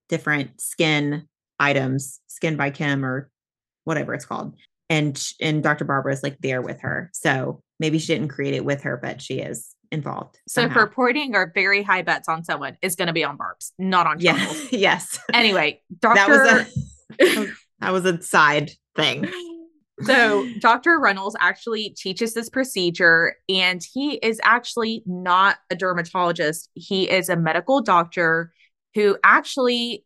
different 0.09 0.61
skin 0.61 1.27
items, 1.59 2.19
skin 2.27 2.55
by 2.55 2.69
Kim 2.69 3.05
or 3.05 3.29
whatever 3.83 4.13
it's 4.13 4.25
called. 4.25 4.55
And 4.89 5.21
and 5.41 5.61
Dr. 5.61 5.85
Barbara 5.85 6.13
is 6.13 6.23
like 6.23 6.37
there 6.39 6.61
with 6.61 6.81
her. 6.81 7.09
So 7.13 7.61
maybe 7.79 7.99
she 7.99 8.13
didn't 8.13 8.29
create 8.29 8.53
it 8.53 8.65
with 8.65 8.83
her, 8.83 8.97
but 8.97 9.21
she 9.21 9.39
is 9.39 9.75
involved. 9.91 10.39
So 10.47 10.61
somehow. 10.61 10.79
if 10.79 10.83
reporting 10.83 11.35
our 11.35 11.51
very 11.53 11.83
high 11.83 12.01
bets 12.01 12.29
on 12.29 12.43
someone 12.43 12.77
is 12.81 12.95
going 12.95 13.07
to 13.07 13.13
be 13.13 13.23
on 13.23 13.37
Barb's, 13.37 13.73
not 13.77 14.07
on 14.07 14.19
Charles. 14.19 14.71
Yeah. 14.71 14.79
yes. 14.79 15.19
Anyway, 15.33 15.81
Dr. 15.99 16.15
That 16.15 16.29
was 16.29 16.67
a 17.19 17.47
that 17.79 17.93
was 17.93 18.05
a 18.05 18.21
side 18.21 18.71
thing. 18.95 19.29
So, 20.01 20.47
Dr. 20.59 20.99
Runnels 20.99 21.35
actually 21.39 21.89
teaches 21.97 22.33
this 22.33 22.49
procedure, 22.49 23.35
and 23.49 23.81
he 23.93 24.15
is 24.15 24.39
actually 24.43 25.03
not 25.05 25.57
a 25.69 25.75
dermatologist. 25.75 26.69
He 26.73 27.09
is 27.09 27.29
a 27.29 27.35
medical 27.35 27.81
doctor 27.81 28.53
who 28.93 29.17
actually 29.23 30.05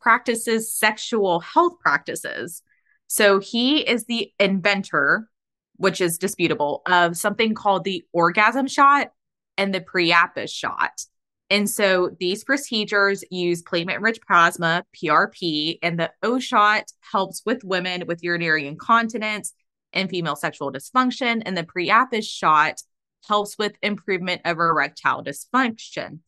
practices 0.00 0.74
sexual 0.74 1.40
health 1.40 1.78
practices. 1.80 2.62
So, 3.06 3.40
he 3.40 3.78
is 3.78 4.04
the 4.04 4.32
inventor, 4.38 5.28
which 5.76 6.00
is 6.00 6.18
disputable, 6.18 6.82
of 6.86 7.16
something 7.16 7.54
called 7.54 7.84
the 7.84 8.04
orgasm 8.12 8.66
shot 8.66 9.12
and 9.56 9.74
the 9.74 9.80
Priapus 9.80 10.50
shot. 10.50 11.04
And 11.50 11.68
so 11.68 12.10
these 12.18 12.42
procedures 12.42 13.22
use 13.30 13.62
platelet 13.62 14.00
rich 14.00 14.18
plasma, 14.26 14.84
PRP, 14.96 15.78
and 15.82 16.00
the 16.00 16.10
O 16.22 16.38
shot 16.38 16.84
helps 17.12 17.42
with 17.44 17.64
women 17.64 18.06
with 18.06 18.22
urinary 18.22 18.66
incontinence 18.66 19.52
and 19.92 20.08
female 20.08 20.36
sexual 20.36 20.72
dysfunction. 20.72 21.42
And 21.44 21.56
the 21.56 21.64
Priapus 21.64 22.26
shot 22.26 22.82
helps 23.28 23.58
with 23.58 23.76
improvement 23.82 24.42
of 24.44 24.58
erectile 24.58 25.22
dysfunction. 25.22 26.20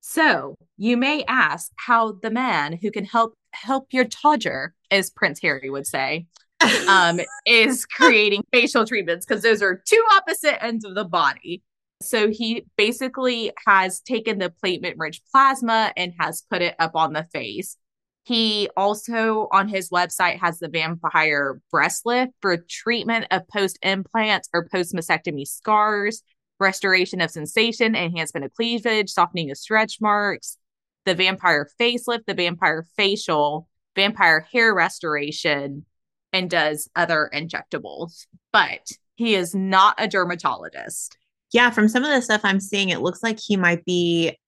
So 0.00 0.56
you 0.76 0.96
may 0.96 1.24
ask 1.24 1.70
how 1.76 2.12
the 2.12 2.30
man 2.30 2.78
who 2.80 2.90
can 2.90 3.04
help 3.04 3.34
help 3.52 3.88
your 3.92 4.04
todger, 4.06 4.70
as 4.90 5.10
Prince 5.10 5.40
Harry 5.42 5.70
would 5.70 5.86
say, 5.86 6.26
um, 6.88 7.20
is 7.46 7.84
creating 7.86 8.42
facial 8.52 8.86
treatments 8.86 9.26
because 9.26 9.42
those 9.42 9.62
are 9.62 9.82
two 9.84 10.02
opposite 10.14 10.62
ends 10.62 10.84
of 10.84 10.94
the 10.94 11.04
body. 11.04 11.62
So 12.02 12.30
he 12.30 12.66
basically 12.76 13.52
has 13.66 14.00
taken 14.00 14.38
the 14.38 14.52
platelet 14.62 14.94
rich 14.96 15.20
plasma 15.30 15.92
and 15.96 16.12
has 16.18 16.42
put 16.50 16.62
it 16.62 16.74
up 16.78 16.92
on 16.94 17.12
the 17.12 17.26
face. 17.32 17.76
He 18.24 18.68
also 18.76 19.48
on 19.50 19.68
his 19.68 19.90
website 19.90 20.38
has 20.38 20.58
the 20.58 20.68
vampire 20.68 21.60
breast 21.70 22.06
lift 22.06 22.32
for 22.40 22.56
treatment 22.56 23.26
of 23.30 23.48
post 23.48 23.78
implants 23.82 24.48
or 24.54 24.68
post 24.68 24.94
mastectomy 24.94 25.46
scars, 25.46 26.22
restoration 26.60 27.20
of 27.20 27.30
sensation, 27.30 27.96
enhancement 27.96 28.44
of 28.44 28.54
cleavage, 28.54 29.10
softening 29.10 29.50
of 29.50 29.58
stretch 29.58 30.00
marks, 30.00 30.56
the 31.04 31.14
vampire 31.14 31.68
facelift, 31.80 32.26
the 32.26 32.34
vampire 32.34 32.86
facial, 32.96 33.68
vampire 33.96 34.46
hair 34.52 34.72
restoration, 34.72 35.84
and 36.32 36.48
does 36.48 36.88
other 36.94 37.28
injectables. 37.34 38.26
But 38.52 38.86
he 39.16 39.34
is 39.34 39.54
not 39.54 39.96
a 39.98 40.06
dermatologist 40.06 41.18
yeah, 41.52 41.70
from 41.70 41.88
some 41.88 42.04
of 42.04 42.10
the 42.10 42.22
stuff 42.22 42.40
I'm 42.44 42.60
seeing, 42.60 42.88
it 42.88 43.00
looks 43.00 43.22
like 43.22 43.38
he 43.38 43.56
might 43.56 43.84
be 43.84 44.38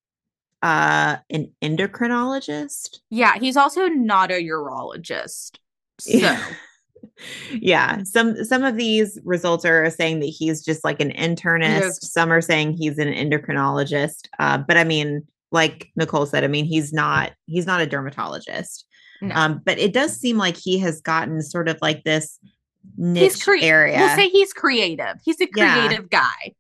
uh 0.63 1.17
an 1.31 1.53
endocrinologist. 1.63 3.01
Yeah, 3.11 3.39
he's 3.39 3.57
also 3.57 3.87
not 3.89 4.31
a 4.31 4.43
urologist. 4.43 5.59
So 6.01 6.37
yeah, 7.53 8.03
some 8.05 8.45
some 8.45 8.65
of 8.65 8.77
these 8.77 9.19
results 9.25 9.65
are 9.65 9.89
saying 9.91 10.21
that 10.21 10.27
he's 10.27 10.65
just 10.65 10.85
like 10.85 11.01
an 11.01 11.13
internist. 11.13 11.81
Yes. 11.81 12.13
Some 12.13 12.33
are 12.33 12.41
saying 12.41 12.73
he's 12.73 12.99
an 12.99 13.09
endocrinologist. 13.09 14.29
Uh, 14.39 14.59
but 14.59 14.77
I 14.77 14.85
mean, 14.85 15.23
like 15.53 15.91
Nicole 15.97 16.27
said, 16.27 16.45
I 16.45 16.49
mean, 16.49 16.65
he's 16.65 16.93
not 16.93 17.33
he's 17.47 17.67
not 17.67 17.81
a 17.81 17.87
dermatologist. 17.87 18.87
No. 19.21 19.35
Um, 19.35 19.63
but 19.65 19.79
it 19.79 19.93
does 19.93 20.19
seem 20.19 20.37
like 20.37 20.57
he 20.57 20.79
has 20.81 21.01
gotten 21.01 21.41
sort 21.43 21.69
of 21.69 21.79
like 21.81 22.05
this 22.05 22.39
niche 22.97 23.43
cre- 23.43 23.57
area. 23.61 23.99
We'll 23.99 24.17
say 24.17 24.29
he's 24.29 24.53
creative. 24.53 25.17
He's 25.25 25.41
a 25.41 25.47
creative 25.47 26.09
yeah. 26.11 26.21
guy. 26.21 26.55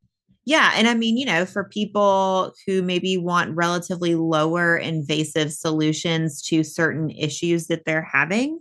Yeah. 0.46 0.72
And 0.74 0.86
I 0.86 0.94
mean, 0.94 1.16
you 1.16 1.24
know, 1.24 1.46
for 1.46 1.64
people 1.64 2.52
who 2.66 2.82
maybe 2.82 3.16
want 3.16 3.56
relatively 3.56 4.14
lower 4.14 4.76
invasive 4.76 5.52
solutions 5.52 6.42
to 6.42 6.62
certain 6.62 7.10
issues 7.10 7.68
that 7.68 7.84
they're 7.86 8.02
having, 8.02 8.60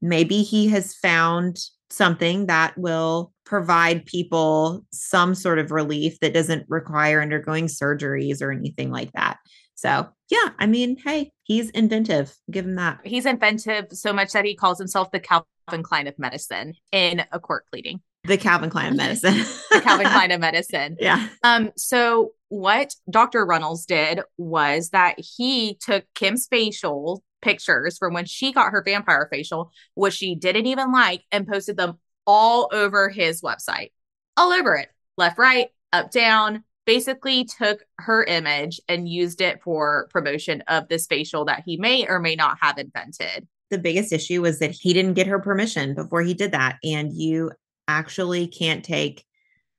maybe 0.00 0.42
he 0.42 0.68
has 0.68 0.94
found 0.94 1.58
something 1.90 2.46
that 2.46 2.76
will 2.78 3.32
provide 3.44 4.04
people 4.06 4.84
some 4.92 5.34
sort 5.34 5.58
of 5.58 5.70
relief 5.70 6.18
that 6.20 6.34
doesn't 6.34 6.66
require 6.68 7.22
undergoing 7.22 7.66
surgeries 7.66 8.42
or 8.42 8.52
anything 8.52 8.90
like 8.90 9.12
that. 9.12 9.38
So, 9.74 10.08
yeah, 10.28 10.50
I 10.58 10.66
mean, 10.66 10.96
hey, 10.96 11.30
he's 11.44 11.70
inventive. 11.70 12.34
Give 12.50 12.66
him 12.66 12.74
that. 12.76 13.00
He's 13.04 13.26
inventive 13.26 13.86
so 13.92 14.12
much 14.12 14.32
that 14.32 14.44
he 14.44 14.54
calls 14.54 14.78
himself 14.78 15.10
the 15.12 15.20
Calvin 15.20 15.82
Klein 15.82 16.06
of 16.08 16.18
medicine 16.18 16.74
in 16.90 17.22
a 17.32 17.38
court 17.38 17.64
pleading 17.70 18.00
the 18.28 18.38
Calvin 18.38 18.70
Klein 18.70 18.92
of 18.92 18.96
medicine. 18.96 19.34
the 19.70 19.80
Calvin 19.82 20.06
Klein 20.06 20.30
of 20.30 20.40
medicine. 20.48 20.96
Yeah. 21.00 21.28
Um, 21.42 21.70
so 21.76 22.32
what 22.48 22.94
Dr. 23.10 23.44
Runnels 23.44 23.84
did 23.86 24.20
was 24.36 24.90
that 24.90 25.16
he 25.18 25.76
took 25.80 26.04
Kim's 26.14 26.46
facial 26.46 27.22
pictures 27.42 27.98
from 27.98 28.14
when 28.14 28.24
she 28.24 28.52
got 28.52 28.70
her 28.70 28.82
vampire 28.82 29.28
facial, 29.30 29.70
which 29.94 30.14
she 30.14 30.34
didn't 30.34 30.66
even 30.66 30.92
like, 30.92 31.22
and 31.32 31.46
posted 31.46 31.76
them 31.76 31.98
all 32.26 32.68
over 32.72 33.08
his 33.08 33.40
website, 33.40 33.92
all 34.36 34.52
over 34.52 34.76
it, 34.76 34.88
left, 35.16 35.38
right, 35.38 35.68
up, 35.92 36.10
down. 36.10 36.64
Basically, 36.86 37.44
took 37.44 37.84
her 37.98 38.24
image 38.24 38.80
and 38.88 39.06
used 39.06 39.42
it 39.42 39.62
for 39.62 40.08
promotion 40.10 40.62
of 40.68 40.88
this 40.88 41.06
facial 41.06 41.44
that 41.44 41.62
he 41.66 41.76
may 41.76 42.06
or 42.06 42.18
may 42.18 42.34
not 42.34 42.56
have 42.62 42.78
invented. 42.78 43.46
The 43.70 43.76
biggest 43.78 44.10
issue 44.10 44.40
was 44.40 44.58
that 44.60 44.70
he 44.70 44.94
didn't 44.94 45.12
get 45.12 45.26
her 45.26 45.38
permission 45.38 45.94
before 45.94 46.22
he 46.22 46.32
did 46.32 46.52
that. 46.52 46.78
And 46.82 47.12
you 47.12 47.50
actually 47.88 48.46
can't 48.46 48.84
take 48.84 49.24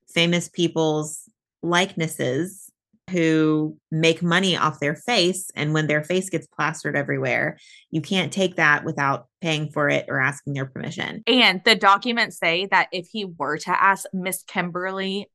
famous 0.07 0.49
people's 0.49 1.29
likenesses 1.61 2.69
who 3.09 3.77
make 3.91 4.21
money 4.21 4.55
off 4.55 4.79
their 4.79 4.95
face. 4.95 5.49
And 5.55 5.73
when 5.73 5.87
their 5.87 6.03
face 6.03 6.29
gets 6.29 6.47
plastered 6.47 6.95
everywhere, 6.95 7.57
you 7.91 8.01
can't 8.01 8.31
take 8.31 8.55
that 8.55 8.83
without 8.83 9.27
paying 9.41 9.69
for 9.69 9.89
it 9.89 10.05
or 10.07 10.19
asking 10.19 10.53
their 10.53 10.65
permission. 10.65 11.23
And 11.27 11.61
the 11.65 11.75
documents 11.75 12.37
say 12.37 12.67
that 12.67 12.87
if 12.91 13.07
he 13.11 13.25
were 13.25 13.57
to 13.59 13.83
ask 13.83 14.05
Miss 14.13 14.43
Kimberly, 14.43 15.27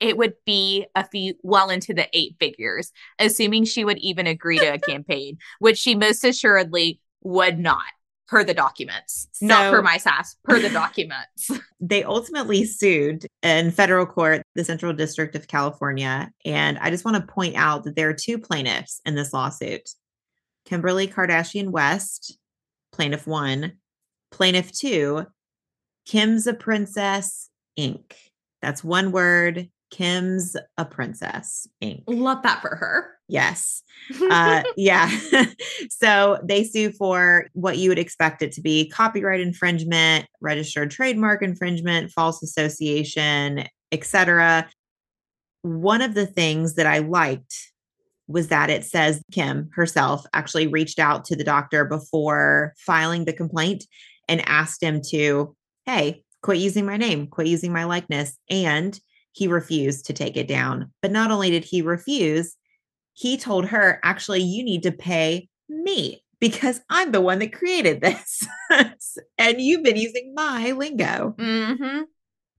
it 0.00 0.16
would 0.16 0.34
be 0.44 0.86
a 0.94 1.06
fee 1.06 1.34
well 1.42 1.70
into 1.70 1.94
the 1.94 2.08
eight 2.12 2.36
figures, 2.40 2.92
assuming 3.18 3.64
she 3.64 3.84
would 3.84 3.98
even 3.98 4.26
agree 4.26 4.58
to 4.58 4.74
a 4.74 4.78
campaign, 4.90 5.38
which 5.58 5.78
she 5.78 5.94
most 5.94 6.24
assuredly 6.24 7.00
would 7.22 7.58
not 7.58 7.84
per 8.32 8.42
the 8.42 8.54
documents, 8.54 9.28
so, 9.32 9.44
not 9.44 9.70
per 9.70 9.82
my 9.82 9.98
sass, 9.98 10.36
per 10.42 10.58
the 10.58 10.70
documents. 10.70 11.50
they 11.80 12.02
ultimately 12.02 12.64
sued 12.64 13.26
in 13.42 13.70
federal 13.70 14.06
court, 14.06 14.42
the 14.54 14.64
Central 14.64 14.94
District 14.94 15.36
of 15.36 15.48
California. 15.48 16.30
And 16.46 16.78
I 16.78 16.88
just 16.88 17.04
want 17.04 17.18
to 17.18 17.30
point 17.30 17.56
out 17.56 17.84
that 17.84 17.94
there 17.94 18.08
are 18.08 18.14
two 18.14 18.38
plaintiffs 18.38 19.02
in 19.04 19.16
this 19.16 19.34
lawsuit 19.34 19.86
Kimberly 20.64 21.06
Kardashian 21.06 21.68
West, 21.68 22.38
plaintiff 22.90 23.26
one, 23.26 23.72
plaintiff 24.30 24.72
two, 24.72 25.26
Kimsaprincess 26.08 27.48
Inc. 27.78 28.14
That's 28.62 28.82
one 28.82 29.12
word. 29.12 29.68
Kim's 29.90 30.56
a 30.78 30.86
Princess 30.86 31.66
Inc. 31.82 32.04
Love 32.06 32.42
that 32.44 32.62
for 32.62 32.76
her. 32.76 33.10
Yes. 33.32 33.82
Uh, 34.30 34.62
yeah. 34.76 35.10
so 35.88 36.38
they 36.44 36.64
sue 36.64 36.92
for 36.92 37.48
what 37.54 37.78
you 37.78 37.88
would 37.88 37.98
expect 37.98 38.42
it 38.42 38.52
to 38.52 38.60
be 38.60 38.90
copyright 38.90 39.40
infringement, 39.40 40.26
registered 40.42 40.90
trademark 40.90 41.42
infringement, 41.42 42.12
false 42.12 42.42
association, 42.42 43.64
etc. 43.90 44.68
One 45.62 46.02
of 46.02 46.12
the 46.12 46.26
things 46.26 46.74
that 46.74 46.86
I 46.86 46.98
liked 46.98 47.54
was 48.28 48.48
that 48.48 48.68
it 48.68 48.84
says 48.84 49.22
Kim 49.32 49.70
herself 49.72 50.26
actually 50.34 50.66
reached 50.66 50.98
out 50.98 51.24
to 51.24 51.36
the 51.36 51.44
doctor 51.44 51.86
before 51.86 52.74
filing 52.76 53.24
the 53.24 53.32
complaint 53.32 53.86
and 54.28 54.46
asked 54.46 54.82
him 54.82 55.00
to, 55.08 55.56
hey, 55.86 56.22
quit 56.42 56.58
using 56.58 56.84
my 56.84 56.98
name, 56.98 57.28
quit 57.28 57.46
using 57.46 57.72
my 57.72 57.84
likeness. 57.84 58.36
And 58.50 58.98
he 59.32 59.48
refused 59.48 60.04
to 60.06 60.12
take 60.12 60.36
it 60.36 60.48
down. 60.48 60.92
But 61.00 61.12
not 61.12 61.30
only 61.30 61.48
did 61.48 61.64
he 61.64 61.80
refuse, 61.80 62.56
he 63.14 63.36
told 63.36 63.66
her, 63.66 64.00
actually, 64.02 64.40
you 64.40 64.64
need 64.64 64.82
to 64.84 64.92
pay 64.92 65.48
me 65.68 66.22
because 66.40 66.80
I'm 66.90 67.12
the 67.12 67.20
one 67.20 67.38
that 67.38 67.52
created 67.52 68.00
this. 68.00 68.46
and 69.38 69.60
you've 69.60 69.82
been 69.82 69.96
using 69.96 70.32
my 70.34 70.72
lingo. 70.72 71.34
Mm-hmm. 71.38 72.02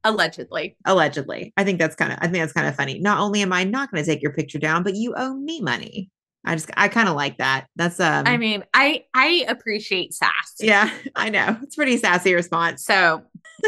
Allegedly. 0.05 0.77
Allegedly. 0.85 1.53
I 1.57 1.63
think 1.63 1.79
that's 1.79 1.95
kind 1.95 2.11
of, 2.11 2.19
I 2.21 2.27
think 2.27 2.37
that's 2.37 2.53
kind 2.53 2.67
of 2.67 2.75
funny. 2.75 2.99
Not 2.99 3.19
only 3.19 3.41
am 3.41 3.53
I 3.53 3.63
not 3.63 3.91
going 3.91 4.03
to 4.03 4.09
take 4.09 4.21
your 4.21 4.33
picture 4.33 4.59
down, 4.59 4.83
but 4.83 4.95
you 4.95 5.13
owe 5.15 5.33
me 5.33 5.61
money. 5.61 6.09
I 6.45 6.55
just, 6.55 6.69
I 6.75 6.89
kind 6.89 7.07
of 7.07 7.15
like 7.15 7.37
that. 7.37 7.67
That's, 7.77 7.99
um, 7.99 8.27
I 8.27 8.35
mean, 8.35 8.63
I, 8.73 9.05
I 9.13 9.45
appreciate 9.47 10.13
sass. 10.13 10.55
Yeah, 10.59 10.89
I 11.15 11.29
know. 11.29 11.57
It's 11.63 11.75
pretty 11.75 11.97
sassy 11.97 12.33
response. 12.33 12.83
So 12.83 13.23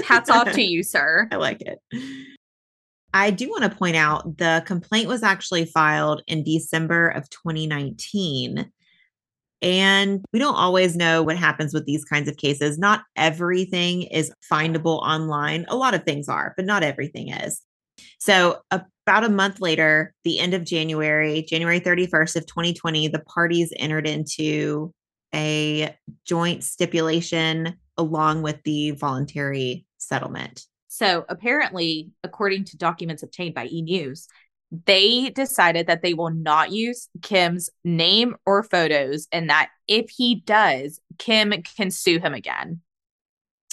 hats 0.06 0.30
off 0.30 0.52
to 0.52 0.62
you, 0.64 0.84
sir. 0.84 1.30
I 1.32 1.38
like 1.38 1.62
it. 1.62 1.80
I 3.16 3.32
do 3.32 3.50
want 3.50 3.64
to 3.64 3.70
point 3.70 3.96
out 3.96 4.38
the 4.38 4.62
complaint 4.68 5.08
was 5.08 5.24
actually 5.24 5.64
filed 5.64 6.22
in 6.28 6.44
December 6.44 7.08
of 7.08 7.30
2019. 7.30 8.70
And 9.62 10.26
we 10.34 10.38
don't 10.40 10.58
always 10.58 10.98
know 10.98 11.24
what 11.24 11.38
happens 11.38 11.74
with 11.74 11.86
these 11.86 12.04
kinds 12.04 12.28
of 12.28 12.36
cases. 12.36 12.78
Not 12.78 13.04
everything 13.16 14.02
is 14.04 14.34
findable 14.52 15.00
online. 15.02 15.66
A 15.70 15.78
lot 15.78 15.94
of 15.94 16.04
things 16.04 16.28
are, 16.28 16.54
but 16.58 16.66
not 16.66 16.84
everything 16.84 17.30
is. 17.30 17.62
So, 18.20 18.60
about 18.70 19.24
a 19.24 19.30
month 19.30 19.62
later, 19.62 20.14
the 20.26 20.40
end 20.40 20.54
of 20.54 20.66
January, 20.66 21.46
January 21.48 21.80
31st 21.80 22.36
of 22.36 22.46
2020, 22.48 23.08
the 23.08 23.20
parties 23.20 23.72
entered 23.78 24.08
into 24.08 24.94
a 25.34 25.96
joint 26.26 26.66
stipulation 26.66 27.78
along 27.98 28.42
with 28.42 28.62
the 28.64 28.92
voluntary 28.92 29.86
settlement. 30.00 30.66
So 30.98 31.26
apparently, 31.28 32.12
according 32.24 32.64
to 32.66 32.78
documents 32.78 33.22
obtained 33.22 33.54
by 33.54 33.66
E 33.66 33.82
News, 33.82 34.30
they 34.86 35.30
decided 35.30 35.88
that 35.88 36.02
they 36.02 36.14
will 36.14 36.30
not 36.30 36.72
use 36.72 37.10
Kim's 37.22 37.70
name 37.84 38.34
or 38.46 38.64
photos, 38.64 39.28
and 39.34 39.50
that 39.50 39.72
if 39.90 40.10
he 40.10 40.36
does, 40.36 41.02
Kim 41.18 41.52
can 41.76 41.92
sue 41.92 42.20
him 42.20 42.34
again. 42.34 42.80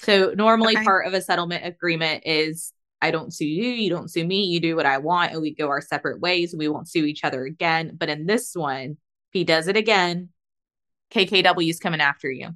So 0.02 0.34
normally, 0.36 0.74
okay. 0.74 0.84
part 0.84 1.06
of 1.06 1.14
a 1.14 1.22
settlement 1.22 1.64
agreement 1.64 2.24
is 2.26 2.72
I 3.00 3.12
don't 3.12 3.32
sue 3.32 3.46
you, 3.46 3.68
you 3.68 3.88
don't 3.88 4.10
sue 4.10 4.26
me, 4.26 4.42
you 4.46 4.58
do 4.58 4.74
what 4.74 4.86
I 4.86 4.98
want, 4.98 5.30
and 5.30 5.40
we 5.40 5.54
go 5.54 5.68
our 5.68 5.80
separate 5.80 6.20
ways, 6.20 6.52
and 6.52 6.58
we 6.58 6.66
won't 6.66 6.88
sue 6.88 7.04
each 7.04 7.22
other 7.22 7.44
again. 7.44 7.92
But 7.96 8.08
in 8.08 8.26
this 8.26 8.50
one, 8.52 8.90
if 8.90 9.32
he 9.32 9.44
does 9.44 9.68
it 9.68 9.76
again, 9.76 10.30
KKW 11.14 11.70
is 11.70 11.78
coming 11.78 12.00
after 12.00 12.28
you. 12.28 12.48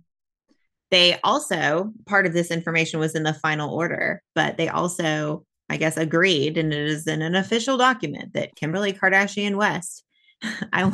They 0.91 1.19
also, 1.25 1.93
part 2.07 2.27
of 2.27 2.33
this 2.33 2.51
information 2.51 3.01
was 3.01 3.15
in 3.15 3.25
the 3.25 3.35
final 3.35 3.75
order, 3.75 4.23
but 4.35 4.57
they 4.57 4.69
also, 4.69 5.45
I 5.69 5.77
guess, 5.77 5.97
agreed, 5.97 6.57
and 6.57 6.73
it 6.73 6.79
is 6.79 7.07
in 7.07 7.23
an 7.23 7.35
official 7.35 7.77
document 7.77 8.35
that 8.35 8.55
Kimberly 8.55 8.93
Kardashian 8.93 9.57
West. 9.57 10.05
I 10.73 10.91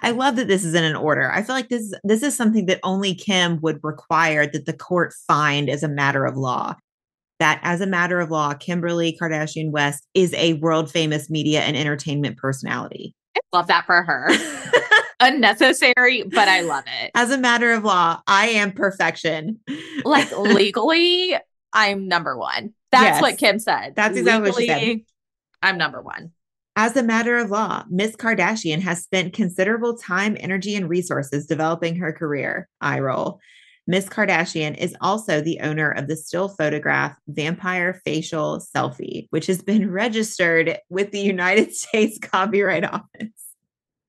I 0.00 0.12
love 0.12 0.36
that 0.36 0.48
this 0.48 0.64
is 0.64 0.74
in 0.74 0.84
an 0.84 0.96
order. 0.96 1.30
I 1.30 1.42
feel 1.42 1.54
like 1.54 1.68
this 1.68 1.92
this 2.04 2.22
is 2.22 2.36
something 2.36 2.66
that 2.66 2.80
only 2.82 3.14
Kim 3.14 3.60
would 3.60 3.80
require 3.82 4.46
that 4.46 4.66
the 4.66 4.72
court 4.72 5.12
find 5.26 5.68
as 5.68 5.82
a 5.82 5.88
matter 5.88 6.24
of 6.24 6.36
law. 6.36 6.74
That 7.40 7.60
as 7.62 7.80
a 7.80 7.86
matter 7.86 8.20
of 8.20 8.30
law, 8.30 8.54
Kimberly 8.54 9.18
Kardashian 9.20 9.70
West 9.70 10.06
is 10.14 10.32
a 10.34 10.54
world 10.54 10.90
famous 10.90 11.28
media 11.28 11.62
and 11.62 11.76
entertainment 11.76 12.38
personality. 12.38 13.14
I 13.36 13.40
love 13.52 13.66
that 13.68 13.86
for 13.86 14.02
her. 14.02 14.30
unnecessary, 15.20 16.22
but 16.22 16.48
I 16.48 16.60
love 16.60 16.84
it. 17.02 17.10
As 17.14 17.30
a 17.30 17.38
matter 17.38 17.72
of 17.72 17.84
law, 17.84 18.20
I 18.26 18.48
am 18.48 18.72
perfection. 18.72 19.60
like 20.04 20.30
legally, 20.38 21.36
I'm 21.72 22.08
number 22.08 22.36
one. 22.36 22.74
That's 22.90 23.16
yes, 23.16 23.22
what 23.22 23.38
Kim 23.38 23.58
said. 23.58 23.94
That's 23.96 24.16
exactly 24.16 24.50
legally, 24.50 24.68
what 24.68 24.80
she 24.80 24.86
said. 24.86 25.00
I'm 25.62 25.78
number 25.78 26.00
one. 26.00 26.32
As 26.76 26.96
a 26.96 27.02
matter 27.02 27.38
of 27.38 27.50
law, 27.50 27.84
Miss 27.88 28.16
Kardashian 28.16 28.80
has 28.80 29.02
spent 29.02 29.32
considerable 29.32 29.96
time, 29.96 30.36
energy, 30.38 30.74
and 30.74 30.88
resources 30.88 31.46
developing 31.46 31.96
her 31.96 32.12
career. 32.12 32.68
I 32.80 32.98
roll. 33.00 33.40
Miss 33.86 34.08
Kardashian 34.08 34.76
is 34.76 34.96
also 35.00 35.40
the 35.40 35.60
owner 35.60 35.90
of 35.90 36.08
the 36.08 36.16
still 36.16 36.48
photograph 36.48 37.16
Vampire 37.28 38.00
Facial 38.04 38.64
Selfie, 38.74 39.26
which 39.30 39.46
has 39.46 39.62
been 39.62 39.90
registered 39.92 40.78
with 40.88 41.10
the 41.10 41.20
United 41.20 41.74
States 41.74 42.18
Copyright 42.18 42.84
Office. 42.84 43.30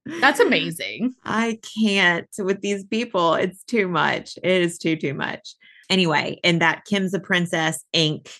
That's 0.06 0.40
amazing. 0.40 1.16
I 1.24 1.60
can't 1.78 2.30
with 2.38 2.62
these 2.62 2.84
people. 2.86 3.34
It's 3.34 3.64
too 3.64 3.88
much. 3.88 4.38
It 4.44 4.62
is 4.62 4.78
too, 4.78 4.96
too 4.96 5.16
much. 5.16 5.56
Anyway, 5.90 6.40
and 6.44 6.62
that 6.62 6.84
Kimsaprincess 6.90 7.78
Inc. 7.94 8.32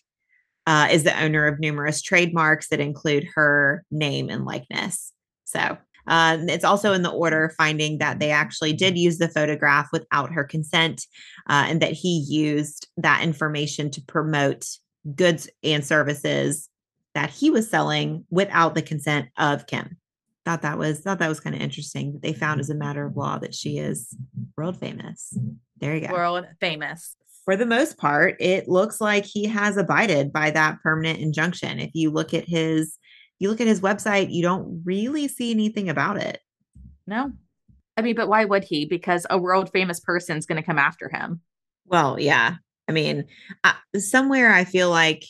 Uh, 0.68 0.88
is 0.92 1.04
the 1.04 1.16
owner 1.22 1.46
of 1.46 1.60
numerous 1.60 2.02
trademarks 2.02 2.70
that 2.70 2.80
include 2.80 3.24
her 3.36 3.84
name 3.92 4.30
and 4.30 4.46
likeness. 4.46 5.14
So 5.44 5.78
uh, 6.08 6.38
it's 6.42 6.66
also 6.66 6.94
in 6.94 7.02
the 7.02 7.12
order 7.12 7.54
finding 7.58 7.98
that 8.00 8.20
they 8.20 8.32
actually 8.32 8.74
did 8.74 8.98
use 8.98 9.18
the 9.18 9.30
photograph 9.30 9.90
without 9.92 10.32
her 10.32 10.44
consent 10.44 11.06
uh, 11.50 11.66
and 11.68 11.82
that 11.82 11.94
he 11.94 12.26
used 12.28 12.88
that 12.98 13.24
information 13.24 13.90
to 13.92 14.02
promote 14.02 14.66
goods 15.16 15.50
and 15.64 15.86
services 15.86 16.70
that 17.14 17.30
he 17.30 17.50
was 17.50 17.70
selling 17.70 18.26
without 18.30 18.76
the 18.76 18.82
consent 18.82 19.30
of 19.38 19.68
Kim 19.68 19.98
thought 20.46 20.62
that 20.62 20.78
was 20.78 21.00
thought 21.00 21.20
that 21.20 21.28
was 21.28 21.40
kind 21.40 21.56
of 21.56 21.62
interesting 21.62 22.14
that 22.14 22.22
they 22.22 22.34
found 22.34 22.60
as 22.60 22.70
a 22.70 22.76
matter 22.76 23.06
of 23.06 23.18
law 23.18 23.38
that 23.40 23.54
she 23.54 23.80
is 23.80 24.16
world 24.56 24.78
famous. 24.78 25.38
There 25.80 25.96
you 25.96 26.08
go. 26.08 26.14
World 26.14 26.46
famous. 26.62 27.16
For 27.44 27.56
the 27.56 27.66
most 27.66 27.98
part, 27.98 28.38
it 28.40 28.68
looks 28.68 29.02
like 29.02 29.26
he 29.26 29.46
has 29.46 29.78
abided 29.78 30.32
by 30.32 30.52
that 30.52 30.82
permanent 30.82 31.20
injunction. 31.20 31.80
If 31.80 31.92
you 31.94 32.12
look 32.12 32.34
at 32.34 32.48
his 32.48 32.98
you 33.40 33.50
look 33.50 33.62
at 33.62 33.68
his 33.68 33.82
website, 33.82 34.32
you 34.32 34.42
don't 34.42 34.82
really 34.86 35.28
see 35.28 35.52
anything 35.52 35.90
about 35.90 36.18
it. 36.18 36.40
No. 37.08 37.32
I 37.98 38.02
mean, 38.02 38.16
but 38.16 38.28
why 38.28 38.46
would 38.46 38.64
he? 38.64 38.86
Because 38.86 39.26
a 39.30 39.38
world 39.38 39.72
famous 39.72 40.00
person's 40.00 40.46
going 40.46 40.62
to 40.62 40.66
come 40.66 40.80
after 40.80 41.10
him. 41.10 41.42
Well, 41.86 42.20
yeah. 42.20 42.56
I 42.88 42.92
mean, 42.92 43.26
uh, 43.64 43.74
somewhere 43.98 44.52
I 44.52 44.64
feel 44.64 44.90
like 44.90 45.24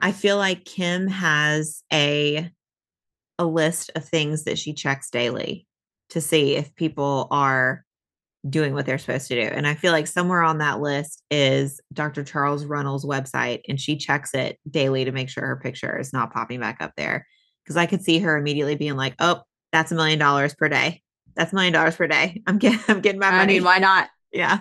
I 0.00 0.12
feel 0.12 0.38
like 0.38 0.64
Kim 0.64 1.08
has 1.08 1.82
a 1.92 2.50
a 3.38 3.44
list 3.44 3.90
of 3.94 4.04
things 4.04 4.44
that 4.44 4.58
she 4.58 4.72
checks 4.72 5.10
daily 5.10 5.66
to 6.10 6.20
see 6.20 6.56
if 6.56 6.74
people 6.74 7.26
are 7.30 7.84
doing 8.48 8.72
what 8.72 8.86
they're 8.86 8.98
supposed 8.98 9.28
to 9.28 9.34
do. 9.34 9.54
And 9.54 9.66
I 9.66 9.74
feel 9.74 9.92
like 9.92 10.06
somewhere 10.06 10.42
on 10.42 10.58
that 10.58 10.80
list 10.80 11.22
is 11.30 11.80
Dr. 11.92 12.24
Charles 12.24 12.64
Runnels' 12.64 13.04
website, 13.04 13.60
and 13.68 13.80
she 13.80 13.96
checks 13.96 14.34
it 14.34 14.58
daily 14.70 15.04
to 15.04 15.12
make 15.12 15.28
sure 15.28 15.46
her 15.46 15.56
picture 15.56 15.98
is 15.98 16.12
not 16.12 16.32
popping 16.32 16.60
back 16.60 16.78
up 16.80 16.92
there. 16.96 17.26
Because 17.64 17.76
I 17.76 17.86
could 17.86 18.02
see 18.02 18.18
her 18.20 18.36
immediately 18.36 18.74
being 18.74 18.96
like, 18.96 19.14
"Oh, 19.20 19.42
that's 19.72 19.92
a 19.92 19.94
million 19.94 20.18
dollars 20.18 20.54
per 20.54 20.68
day. 20.68 21.02
That's 21.36 21.52
a 21.52 21.54
million 21.54 21.72
dollars 21.72 21.96
per 21.96 22.06
day. 22.06 22.42
I'm 22.46 22.58
getting, 22.58 22.80
I'm 22.88 23.00
getting 23.00 23.20
my 23.20 23.30
money. 23.30 23.54
I 23.54 23.56
mean, 23.56 23.64
why 23.64 23.78
not? 23.78 24.08
Yeah, 24.32 24.60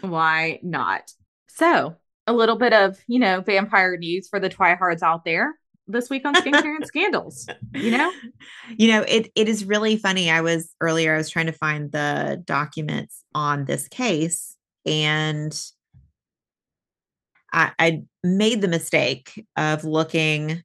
why 0.00 0.60
not? 0.62 1.12
So, 1.48 1.96
a 2.26 2.32
little 2.32 2.56
bit 2.56 2.72
of 2.72 2.98
you 3.06 3.18
know 3.18 3.40
vampire 3.42 3.96
news 3.96 4.28
for 4.28 4.40
the 4.40 4.48
twihards 4.48 5.02
out 5.02 5.24
there 5.24 5.54
this 5.88 6.10
week 6.10 6.24
on 6.24 6.34
skincare 6.34 6.76
and 6.76 6.86
scandals 6.86 7.46
you 7.74 7.90
know? 7.90 8.12
You 8.76 8.88
know 8.88 9.02
it 9.02 9.30
it 9.34 9.48
is 9.48 9.64
really 9.64 9.96
funny. 9.96 10.30
I 10.30 10.40
was 10.40 10.74
earlier 10.80 11.14
i 11.14 11.16
was 11.16 11.30
trying 11.30 11.46
to 11.46 11.52
find 11.52 11.92
the 11.92 12.42
documents 12.44 13.22
on 13.34 13.64
this 13.64 13.88
case 13.88 14.56
and 14.84 15.58
I, 17.52 17.72
I 17.78 18.02
made 18.22 18.60
the 18.60 18.68
mistake 18.68 19.46
of 19.56 19.84
looking 19.84 20.62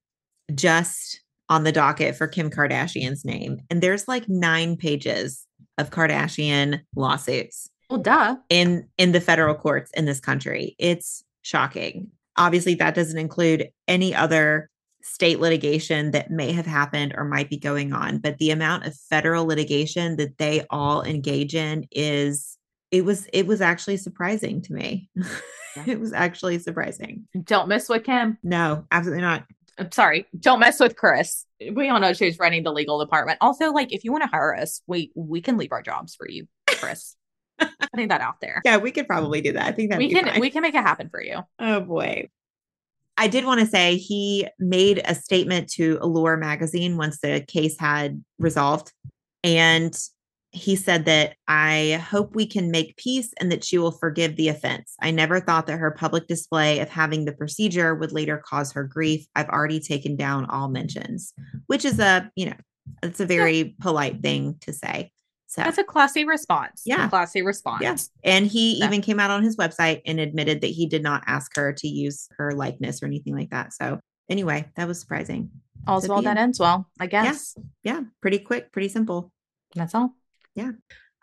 just 0.54 1.22
on 1.48 1.64
the 1.64 1.72
docket 1.72 2.16
for 2.16 2.28
kim 2.28 2.50
kardashian's 2.50 3.24
name 3.24 3.60
and 3.70 3.82
there's 3.82 4.08
like 4.08 4.28
nine 4.28 4.76
pages 4.78 5.46
of 5.78 5.92
kardashian 5.92 6.82
lawsuits 6.96 7.70
well 7.92 8.00
duh. 8.00 8.38
in 8.50 8.88
in 8.98 9.12
the 9.12 9.22
federal 9.22 9.54
courts 9.54 9.92
in 9.94 10.06
this 10.06 10.20
country. 10.20 10.76
It's 10.80 11.24
shocking. 11.42 12.10
Obviously 12.38 12.74
that 12.76 12.96
doesn't 12.96 13.20
include 13.20 13.70
any 13.88 14.16
other 14.16 14.70
state 15.04 15.40
litigation 15.40 16.12
that 16.12 16.32
may 16.32 16.52
have 16.52 16.66
happened 16.66 17.14
or 17.18 17.26
might 17.26 17.50
be 17.50 17.58
going 17.58 17.94
on 17.94 18.18
but 18.18 18.38
the 18.38 18.52
amount 18.52 18.86
of 18.86 18.96
federal 18.96 19.46
litigation 19.46 20.16
that 20.18 20.38
they 20.38 20.66
all 20.70 21.04
engage 21.04 21.56
in 21.56 21.86
is 21.92 22.58
it 22.92 23.06
was 23.06 23.28
it 23.34 23.48
was 23.48 23.62
actually 23.62 23.98
surprising 23.98 24.62
to 24.64 24.74
me. 24.74 25.10
It 25.88 26.02
was 26.02 26.12
actually 26.12 26.60
surprising. 26.60 27.30
Don't 27.46 27.70
mess 27.70 27.88
with 27.88 28.04
kim. 28.04 28.38
No 28.44 28.86
absolutely 28.92 29.22
not. 29.22 29.46
I'm 29.78 29.90
sorry. 29.94 30.28
Don't 30.38 30.60
mess 30.60 30.82
with 30.82 30.98
Kris. 30.98 31.46
We 31.62 31.88
all 31.88 32.02
know 32.02 32.12
she's 32.12 32.38
running 32.38 32.64
the 32.64 32.74
legal 32.74 33.00
department. 33.00 33.38
Also 33.40 33.72
like 33.72 33.94
if 33.94 34.04
you 34.04 34.12
want 34.12 34.26
to 34.26 34.30
hire 34.30 34.54
us 34.54 34.82
we 34.86 35.14
we 35.16 35.40
can 35.40 35.56
leave 35.56 35.72
our 35.72 35.82
jobs 35.82 36.14
for 36.14 36.28
you 36.28 36.46
Kris. 36.68 37.16
Putting 37.94 38.10
that 38.10 38.20
out 38.20 38.42
there. 38.42 38.62
Yeah 38.66 38.78
we 38.80 38.92
could 38.92 39.08
probably 39.08 39.40
do 39.40 39.54
that. 39.54 39.66
I 39.66 39.72
think 39.72 39.92
that 39.92 40.00
we 40.00 40.10
can 40.10 40.26
fine. 40.26 40.42
we 40.42 40.50
can 40.50 40.62
make 40.62 40.76
it 40.76 40.84
happen 40.84 41.08
for 41.08 41.24
you. 41.24 41.40
Oh 41.58 41.80
boy 41.80 42.28
I 43.18 43.28
did 43.28 43.46
want 43.46 43.60
to 43.60 43.68
say 43.68 43.98
he 43.98 44.48
made 44.60 45.02
a 45.06 45.16
statement 45.16 45.70
to 45.74 46.00
Allure 46.02 46.38
magazine 46.38 46.98
once 46.98 47.20
the 47.20 47.44
case 47.48 47.80
had 47.80 48.24
resolved. 48.40 48.92
And 49.44 49.98
he 50.52 50.76
said 50.76 51.06
that 51.06 51.36
I 51.48 52.04
hope 52.10 52.36
we 52.36 52.46
can 52.46 52.72
make 52.72 52.98
peace 52.98 53.34
and 53.40 53.52
that 53.52 53.64
she 53.64 53.78
will 53.78 53.92
forgive 53.92 54.36
the 54.36 54.50
offense. 54.50 54.96
I 55.02 55.12
never 55.12 55.40
thought 55.40 55.68
that 55.68 55.80
her 55.80 55.92
public 55.92 56.28
display 56.28 56.80
of 56.80 56.90
having 56.90 57.26
the 57.26 57.32
procedure 57.32 57.96
would 57.96 58.12
later 58.12 58.38
cause 58.38 58.74
her 58.74 58.84
grief. 58.84 59.26
I've 59.36 59.50
already 59.50 59.80
taken 59.80 60.16
down 60.16 60.46
all 60.46 60.68
mentions, 60.68 61.34
which 61.68 61.86
is 61.86 62.00
a, 62.00 62.30
you 62.36 62.48
know, 62.48 62.58
it's 63.02 63.22
a 63.22 63.26
very 63.26 63.76
polite 63.80 64.22
thing 64.22 64.58
to 64.62 64.74
say. 64.74 65.12
So 65.52 65.62
that's 65.64 65.78
a 65.78 65.84
classy 65.84 66.24
response. 66.24 66.84
Yeah. 66.86 67.08
A 67.08 67.10
classy 67.10 67.42
response. 67.42 67.82
Yes. 67.82 68.10
Yeah. 68.24 68.36
And 68.36 68.48
he 68.48 68.80
so. 68.80 68.86
even 68.86 69.02
came 69.02 69.20
out 69.20 69.32
on 69.32 69.44
his 69.44 69.58
website 69.58 70.02
and 70.06 70.18
admitted 70.18 70.62
that 70.62 70.68
he 70.68 70.86
did 70.86 71.04
not 71.04 71.26
ask 71.28 71.54
her 71.58 71.74
to 71.74 71.88
use 71.90 72.30
her 72.38 72.54
likeness 72.54 73.04
or 73.04 73.08
anything 73.08 73.36
like 73.36 73.50
that. 73.50 73.74
So 73.74 74.00
anyway, 74.30 74.70
that 74.78 74.88
was 74.88 75.02
surprising. 75.02 75.52
All's 75.86 76.08
well 76.08 76.22
that 76.22 76.38
ends 76.38 76.58
well, 76.58 76.88
I 77.02 77.08
guess. 77.08 77.56
Yeah. 77.84 77.96
yeah. 77.96 78.02
Pretty 78.22 78.40
quick, 78.40 78.72
pretty 78.72 78.88
simple. 78.88 79.34
That's 79.76 79.94
all. 79.94 80.16
Yeah. 80.56 80.72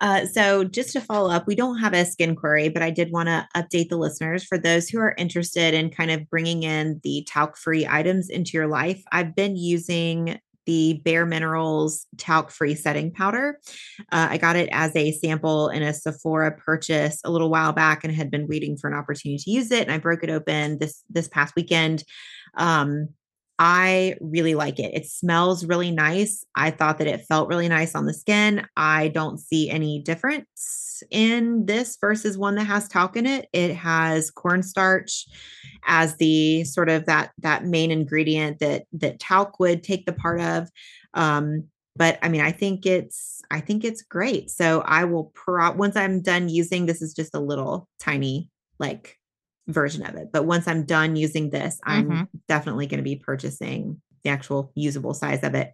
Uh, 0.01 0.27
so 0.27 0.63
just 0.63 0.93
to 0.93 1.01
follow 1.01 1.31
up, 1.31 1.47
we 1.47 1.55
don't 1.55 1.79
have 1.79 1.95
a 1.95 2.05
skin 2.05 2.37
query, 2.37 2.69
but 2.69 2.83
I 2.83 2.91
did 2.91 3.11
want 3.11 3.29
to 3.31 3.49
update 3.57 3.89
the 3.89 3.97
listeners 3.97 4.45
for 4.45 4.59
those 4.59 4.91
who 4.91 5.01
are 5.01 5.15
interested 5.17 5.73
in 5.73 5.89
kind 5.89 6.11
of 6.11 6.29
bringing 6.29 6.65
in 6.65 7.01
the 7.03 7.27
talc 7.27 7.57
free 7.57 7.87
items 7.87 8.29
into 8.29 8.53
your 8.59 8.67
life. 8.67 9.03
I've 9.11 9.35
been 9.35 9.57
using 9.57 10.39
the 10.69 11.01
Bare 11.03 11.25
Minerals 11.25 12.07
talc 12.19 12.51
free 12.51 12.75
setting 12.75 13.11
powder. 13.11 13.59
Uh, 14.13 14.29
I 14.31 14.37
got 14.37 14.55
it 14.55 14.69
as 14.71 14.95
a 14.95 15.13
sample 15.13 15.71
in 15.71 15.83
a 15.83 15.95
Sephora 15.95 16.53
purchase 16.53 17.23
a 17.25 17.31
little 17.31 17.49
while 17.49 17.73
back 17.73 18.05
and 18.05 18.15
had 18.15 18.31
been 18.31 18.47
waiting 18.47 18.77
for 18.77 18.87
an 18.89 18.95
opportunity 18.95 19.43
to 19.43 19.51
use 19.51 19.71
it. 19.71 19.83
And 19.83 19.91
I 19.91 19.97
broke 19.97 20.23
it 20.23 20.29
open 20.29 20.79
this 20.79 21.03
this 21.09 21.27
past 21.27 21.57
weekend. 21.57 22.05
Um, 22.59 23.09
I 23.59 24.15
really 24.21 24.55
like 24.55 24.79
it. 24.79 24.95
It 24.95 25.07
smells 25.07 25.65
really 25.65 25.91
nice. 25.91 26.45
I 26.55 26.71
thought 26.71 26.99
that 26.99 27.09
it 27.09 27.27
felt 27.29 27.49
really 27.49 27.69
nice 27.69 27.95
on 27.95 28.07
the 28.07 28.15
skin. 28.15 28.65
I 28.77 29.09
don't 29.09 29.39
see 29.39 29.69
any 29.69 30.01
difference 30.01 31.03
in 31.11 31.67
this 31.67 31.97
versus 32.01 32.39
one 32.39 32.55
that 32.55 32.65
has 32.65 32.89
talc 32.89 33.17
in 33.17 33.27
it. 33.27 33.49
It 33.53 33.75
has 33.75 34.31
cornstarch 34.31 35.27
as 35.87 36.17
the 36.17 36.65
sort 36.65 36.89
of 36.89 37.07
that 37.07 37.33
that 37.39 37.65
main 37.65 37.91
ingredient 37.91 38.61
that 38.61 38.85
that 38.93 39.19
talc 39.19 39.59
would 39.59 39.83
take 39.83 40.07
the 40.07 40.13
part 40.13 40.41
of. 40.41 40.69
Um, 41.15 41.65
but 41.97 42.19
I 42.23 42.29
mean, 42.29 42.43
I 42.43 42.53
think 42.53 42.87
it's 42.87 43.43
I 43.51 43.61
think 43.61 43.83
it's 43.85 44.03
great. 44.03 44.51
So 44.51 44.83
I 44.83 45.05
will 45.05 45.33
pro 45.35 45.73
once 45.73 45.97
I'm 45.97 46.23
done 46.23 46.49
using 46.49 46.87
this 46.87 47.03
is 47.03 47.13
just 47.13 47.35
a 47.35 47.41
little 47.41 47.89
tiny 47.99 48.51
like 48.79 49.18
version 49.69 50.05
of 50.05 50.17
it. 50.17 50.29
But 50.33 50.47
once 50.47 50.67
I'm 50.67 50.85
done 50.85 51.15
using 51.15 51.51
this, 51.51 51.79
I'm 51.85 52.09
mm-hmm. 52.09 52.23
definitely 52.49 52.87
going 52.87 52.99
to 52.99 53.05
be 53.05 53.17
purchasing 53.17 54.01
the 54.25 54.31
actual 54.31 54.73
usable 54.75 55.15
size 55.15 55.43
of 55.45 55.55
it. 55.55 55.73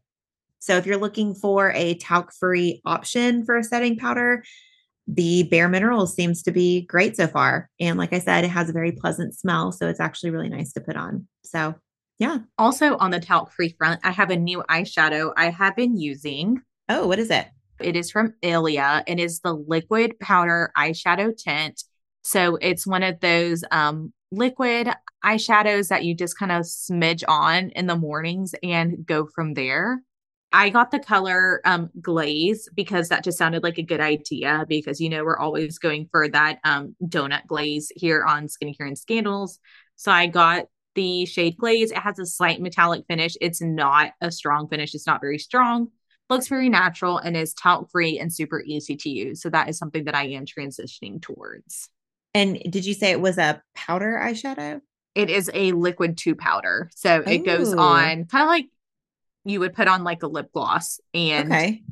So 0.58 0.76
if 0.76 0.86
you're 0.86 0.98
looking 0.98 1.34
for 1.34 1.72
a 1.72 1.94
talc 1.94 2.32
free 2.32 2.80
option 2.84 3.44
for 3.44 3.56
a 3.56 3.64
setting 3.64 3.96
powder, 3.96 4.44
the 5.06 5.42
bare 5.44 5.68
minerals 5.68 6.14
seems 6.14 6.42
to 6.44 6.52
be 6.52 6.82
great 6.86 7.16
so 7.16 7.26
far. 7.26 7.68
And 7.78 7.98
like 7.98 8.12
I 8.12 8.18
said, 8.18 8.44
it 8.44 8.48
has 8.48 8.70
a 8.70 8.72
very 8.72 8.92
pleasant 8.92 9.34
smell. 9.34 9.72
So 9.72 9.88
it's 9.88 10.00
actually 10.00 10.30
really 10.30 10.48
nice 10.48 10.72
to 10.72 10.80
put 10.80 10.96
on. 10.96 11.28
So 11.44 11.74
yeah. 12.18 12.38
Also 12.58 12.96
on 12.96 13.10
the 13.10 13.20
talc 13.20 13.52
free 13.52 13.74
front, 13.76 14.00
I 14.04 14.10
have 14.10 14.30
a 14.30 14.36
new 14.36 14.62
eyeshadow 14.70 15.32
I 15.36 15.50
have 15.50 15.76
been 15.76 15.98
using. 15.98 16.62
Oh, 16.88 17.06
what 17.06 17.18
is 17.18 17.30
it? 17.30 17.46
It 17.80 17.96
is 17.96 18.10
from 18.10 18.34
Ilia 18.40 19.02
and 19.06 19.18
is 19.18 19.40
the 19.40 19.52
liquid 19.52 20.18
powder 20.20 20.70
eyeshadow 20.78 21.36
tint. 21.36 21.82
So 22.24 22.56
it's 22.56 22.86
one 22.86 23.02
of 23.02 23.20
those 23.20 23.64
um, 23.70 24.12
liquid 24.32 24.88
eyeshadows 25.24 25.88
that 25.88 26.04
you 26.04 26.14
just 26.14 26.38
kind 26.38 26.50
of 26.50 26.62
smidge 26.62 27.22
on 27.28 27.68
in 27.70 27.86
the 27.86 27.96
mornings 27.96 28.54
and 28.62 29.04
go 29.06 29.26
from 29.26 29.54
there. 29.54 30.02
I 30.50 30.70
got 30.70 30.90
the 30.90 31.00
color 31.00 31.60
um, 31.64 31.90
glaze 32.00 32.68
because 32.74 33.08
that 33.08 33.24
just 33.24 33.36
sounded 33.36 33.62
like 33.62 33.76
a 33.76 33.82
good 33.82 34.00
idea 34.00 34.64
because 34.68 35.00
you 35.00 35.10
know 35.10 35.24
we're 35.24 35.38
always 35.38 35.78
going 35.78 36.08
for 36.10 36.28
that 36.28 36.60
um, 36.64 36.96
donut 37.02 37.46
glaze 37.46 37.92
here 37.94 38.24
on 38.24 38.46
Skincare 38.46 38.86
and 38.86 38.96
Scandals. 38.96 39.58
So 39.96 40.10
I 40.10 40.26
got 40.26 40.66
the 40.94 41.26
shade 41.26 41.56
glaze. 41.58 41.90
It 41.90 41.98
has 41.98 42.18
a 42.18 42.26
slight 42.26 42.60
metallic 42.60 43.04
finish. 43.06 43.36
It's 43.40 43.60
not 43.60 44.12
a 44.20 44.30
strong 44.30 44.68
finish. 44.68 44.94
It's 44.94 45.06
not 45.06 45.20
very 45.20 45.38
strong. 45.38 45.88
Looks 46.30 46.48
very 46.48 46.70
natural 46.70 47.18
and 47.18 47.36
is 47.36 47.52
talc 47.52 47.90
free 47.90 48.18
and 48.18 48.32
super 48.32 48.62
easy 48.64 48.96
to 48.96 49.10
use. 49.10 49.42
So 49.42 49.50
that 49.50 49.68
is 49.68 49.76
something 49.76 50.04
that 50.04 50.14
I 50.14 50.28
am 50.28 50.46
transitioning 50.46 51.20
towards. 51.20 51.90
And 52.34 52.60
did 52.68 52.84
you 52.84 52.94
say 52.94 53.12
it 53.12 53.20
was 53.20 53.38
a 53.38 53.62
powder 53.74 54.20
eyeshadow? 54.22 54.80
It 55.14 55.30
is 55.30 55.50
a 55.54 55.72
liquid 55.72 56.18
to 56.18 56.34
powder. 56.34 56.90
So 56.94 57.20
Ooh. 57.20 57.30
it 57.30 57.44
goes 57.44 57.72
on 57.72 58.24
kind 58.24 58.42
of 58.42 58.48
like 58.48 58.66
you 59.44 59.60
would 59.60 59.74
put 59.74 59.88
on 59.88 60.02
like 60.02 60.22
a 60.22 60.26
lip 60.26 60.50
gloss 60.52 61.00
and 61.12 61.52
okay. 61.52 61.82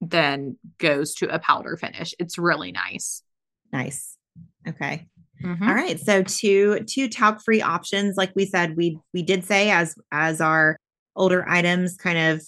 then 0.00 0.56
goes 0.78 1.14
to 1.16 1.28
a 1.28 1.38
powder 1.38 1.76
finish. 1.76 2.14
It's 2.18 2.38
really 2.38 2.72
nice. 2.72 3.22
Nice. 3.72 4.16
Okay. 4.66 5.08
Mm-hmm. 5.42 5.68
All 5.68 5.74
right. 5.74 6.00
So 6.00 6.22
two 6.22 6.80
two 6.84 7.08
talc 7.08 7.42
free 7.42 7.60
options. 7.60 8.16
Like 8.16 8.32
we 8.34 8.46
said, 8.46 8.76
we 8.76 8.98
we 9.12 9.22
did 9.22 9.44
say 9.44 9.70
as 9.70 9.94
as 10.10 10.40
our 10.40 10.76
older 11.16 11.46
items 11.48 11.96
kind 11.96 12.18
of 12.18 12.42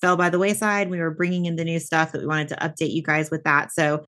fell 0.00 0.16
by 0.16 0.28
the 0.28 0.38
wayside, 0.38 0.90
we 0.90 1.00
were 1.00 1.10
bringing 1.10 1.46
in 1.46 1.56
the 1.56 1.64
new 1.64 1.80
stuff 1.80 2.12
that 2.12 2.20
we 2.20 2.26
wanted 2.26 2.48
to 2.48 2.56
update 2.56 2.92
you 2.92 3.02
guys 3.02 3.30
with 3.30 3.44
that. 3.44 3.72
So 3.72 4.04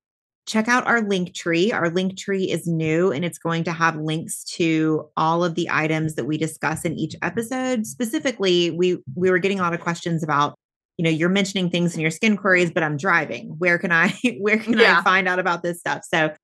check 0.49 0.67
out 0.67 0.87
our 0.87 1.03
link 1.03 1.35
tree. 1.35 1.71
Our 1.71 1.91
link 1.91 2.17
tree 2.17 2.51
is 2.51 2.67
new 2.67 3.13
and 3.13 3.25
it's 3.25 3.39
going 3.39 3.65
to 3.65 3.73
have 3.73 3.97
links 3.97 4.43
to 4.45 5.09
all 5.17 5.45
of 5.45 5.55
the 5.55 5.69
items 5.71 6.15
that 6.15 6.25
we 6.25 6.39
discuss 6.39 6.85
in 6.85 6.99
each 6.99 7.15
episode. 7.23 7.87
Specifically, 7.87 8.71
we 8.71 8.99
we 9.15 9.31
were 9.31 9.39
getting 9.39 9.61
a 9.61 9.63
lot 9.63 9.75
of 9.75 9.81
questions 9.81 10.23
about, 10.23 10.59
you 10.97 11.05
know, 11.05 11.11
you're 11.11 11.29
mentioning 11.29 11.69
things 11.69 11.95
in 11.95 12.01
your 12.01 12.11
skin 12.11 12.37
queries, 12.37 12.71
but 12.71 12.83
I'm 12.83 12.97
driving. 12.97 13.55
Where 13.59 13.79
can 13.79 13.93
I 13.93 14.19
where 14.39 14.59
can 14.59 14.79
yeah. 14.79 14.99
I 14.99 15.03
find 15.03 15.29
out 15.29 15.39
about 15.39 15.63
this 15.63 15.79
stuff? 15.79 16.03
So 16.03 16.35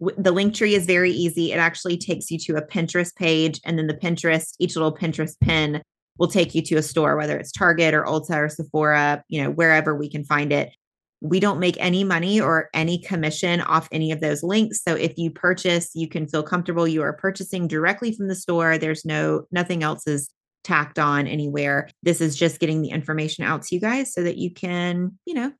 w- 0.00 0.22
the 0.22 0.32
link 0.32 0.54
tree 0.54 0.74
is 0.74 0.84
very 0.84 1.10
easy. 1.10 1.52
It 1.52 1.58
actually 1.58 1.96
takes 1.96 2.30
you 2.30 2.38
to 2.40 2.56
a 2.56 2.62
Pinterest 2.62 3.16
page 3.16 3.58
and 3.64 3.78
then 3.78 3.86
the 3.86 3.94
Pinterest, 3.94 4.54
each 4.60 4.76
little 4.76 4.94
Pinterest 4.94 5.34
pin 5.40 5.82
will 6.18 6.28
take 6.28 6.54
you 6.54 6.62
to 6.62 6.76
a 6.76 6.82
store, 6.82 7.16
whether 7.16 7.38
it's 7.38 7.52
Target 7.52 7.94
or 7.94 8.04
Ulta 8.04 8.36
or 8.36 8.48
Sephora, 8.48 9.22
you 9.28 9.42
know, 9.42 9.50
wherever 9.50 9.94
we 9.94 10.10
can 10.10 10.24
find 10.24 10.52
it 10.52 10.70
we 11.20 11.40
don't 11.40 11.58
make 11.58 11.76
any 11.78 12.04
money 12.04 12.40
or 12.40 12.68
any 12.74 12.98
commission 12.98 13.60
off 13.62 13.88
any 13.90 14.12
of 14.12 14.20
those 14.20 14.42
links. 14.42 14.82
So 14.82 14.94
if 14.94 15.16
you 15.16 15.30
purchase, 15.30 15.90
you 15.94 16.08
can 16.08 16.26
feel 16.26 16.42
comfortable 16.42 16.86
you 16.86 17.02
are 17.02 17.14
purchasing 17.14 17.68
directly 17.68 18.12
from 18.12 18.28
the 18.28 18.34
store. 18.34 18.78
There's 18.78 19.04
no 19.04 19.46
nothing 19.50 19.82
else 19.82 20.06
is 20.06 20.30
tacked 20.62 20.98
on 20.98 21.26
anywhere. 21.26 21.88
This 22.02 22.20
is 22.20 22.36
just 22.36 22.58
getting 22.58 22.82
the 22.82 22.90
information 22.90 23.44
out 23.44 23.62
to 23.62 23.74
you 23.74 23.80
guys 23.80 24.12
so 24.12 24.22
that 24.24 24.36
you 24.36 24.52
can, 24.52 25.18
you 25.24 25.34
know, 25.34 25.52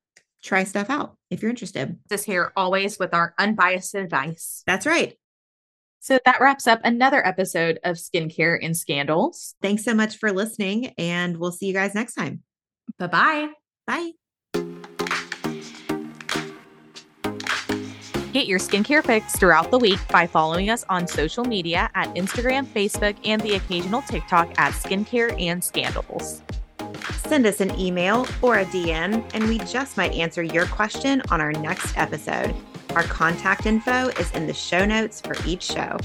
try 0.43 0.65
stuff 0.65 0.91
out 0.91 1.17
if 1.31 1.43
you're 1.43 1.51
interested. 1.51 1.99
This 2.09 2.25
here 2.25 2.53
always 2.57 2.99
with 2.99 3.15
our 3.15 3.35
unbiased 3.39 3.95
advice. 3.95 4.63
That's 4.67 4.87
right. 4.87 5.15
So 6.01 6.19
that 6.25 6.41
wraps 6.41 6.67
up 6.67 6.81
another 6.85 7.27
episode 7.27 7.81
of 7.83 7.97
Skincare 7.97 8.59
and 8.63 8.77
Scandals. 8.77 9.55
Thanks 9.61 9.85
so 9.85 9.93
much 9.93 10.19
for 10.19 10.31
listening, 10.31 10.93
and 10.99 11.39
we'll 11.39 11.51
see 11.51 11.67
you 11.67 11.73
guys 11.73 11.95
next 11.95 12.15
time. 12.15 12.43
Bye-bye. 12.99 13.49
Bye. 13.87 14.13
Get 18.37 18.49
your 18.49 18.59
skincare 18.59 19.03
fix 19.03 19.35
throughout 19.35 19.71
the 19.71 19.79
week 19.79 19.99
by 20.09 20.27
following 20.27 20.69
us 20.69 20.85
on 20.91 21.07
social 21.07 21.43
media 21.43 21.89
at 21.95 22.15
Instagram, 22.15 22.67
Facebook, 22.67 23.17
and 23.25 23.41
the 23.41 23.55
occasional 23.55 24.03
TikTok 24.03 24.51
at 24.59 24.75
Skincare 24.75 25.35
and 25.41 25.65
Scandals. 25.65 26.43
Send 27.15 27.47
us 27.47 27.63
an 27.63 27.75
email 27.81 28.27
or 28.43 28.59
a 28.59 28.67
DM, 28.67 29.25
and 29.33 29.49
we 29.49 29.57
just 29.61 29.97
might 29.97 30.13
answer 30.13 30.43
your 30.43 30.67
question 30.67 31.23
on 31.31 31.41
our 31.41 31.53
next 31.53 31.97
episode. 31.97 32.55
Our 32.91 33.05
contact 33.05 33.65
info 33.65 34.09
is 34.09 34.31
in 34.33 34.47
the 34.47 34.53
show 34.53 34.85
notes 34.85 35.23
for 35.23 35.35
each 35.47 35.63
show. 35.63 35.97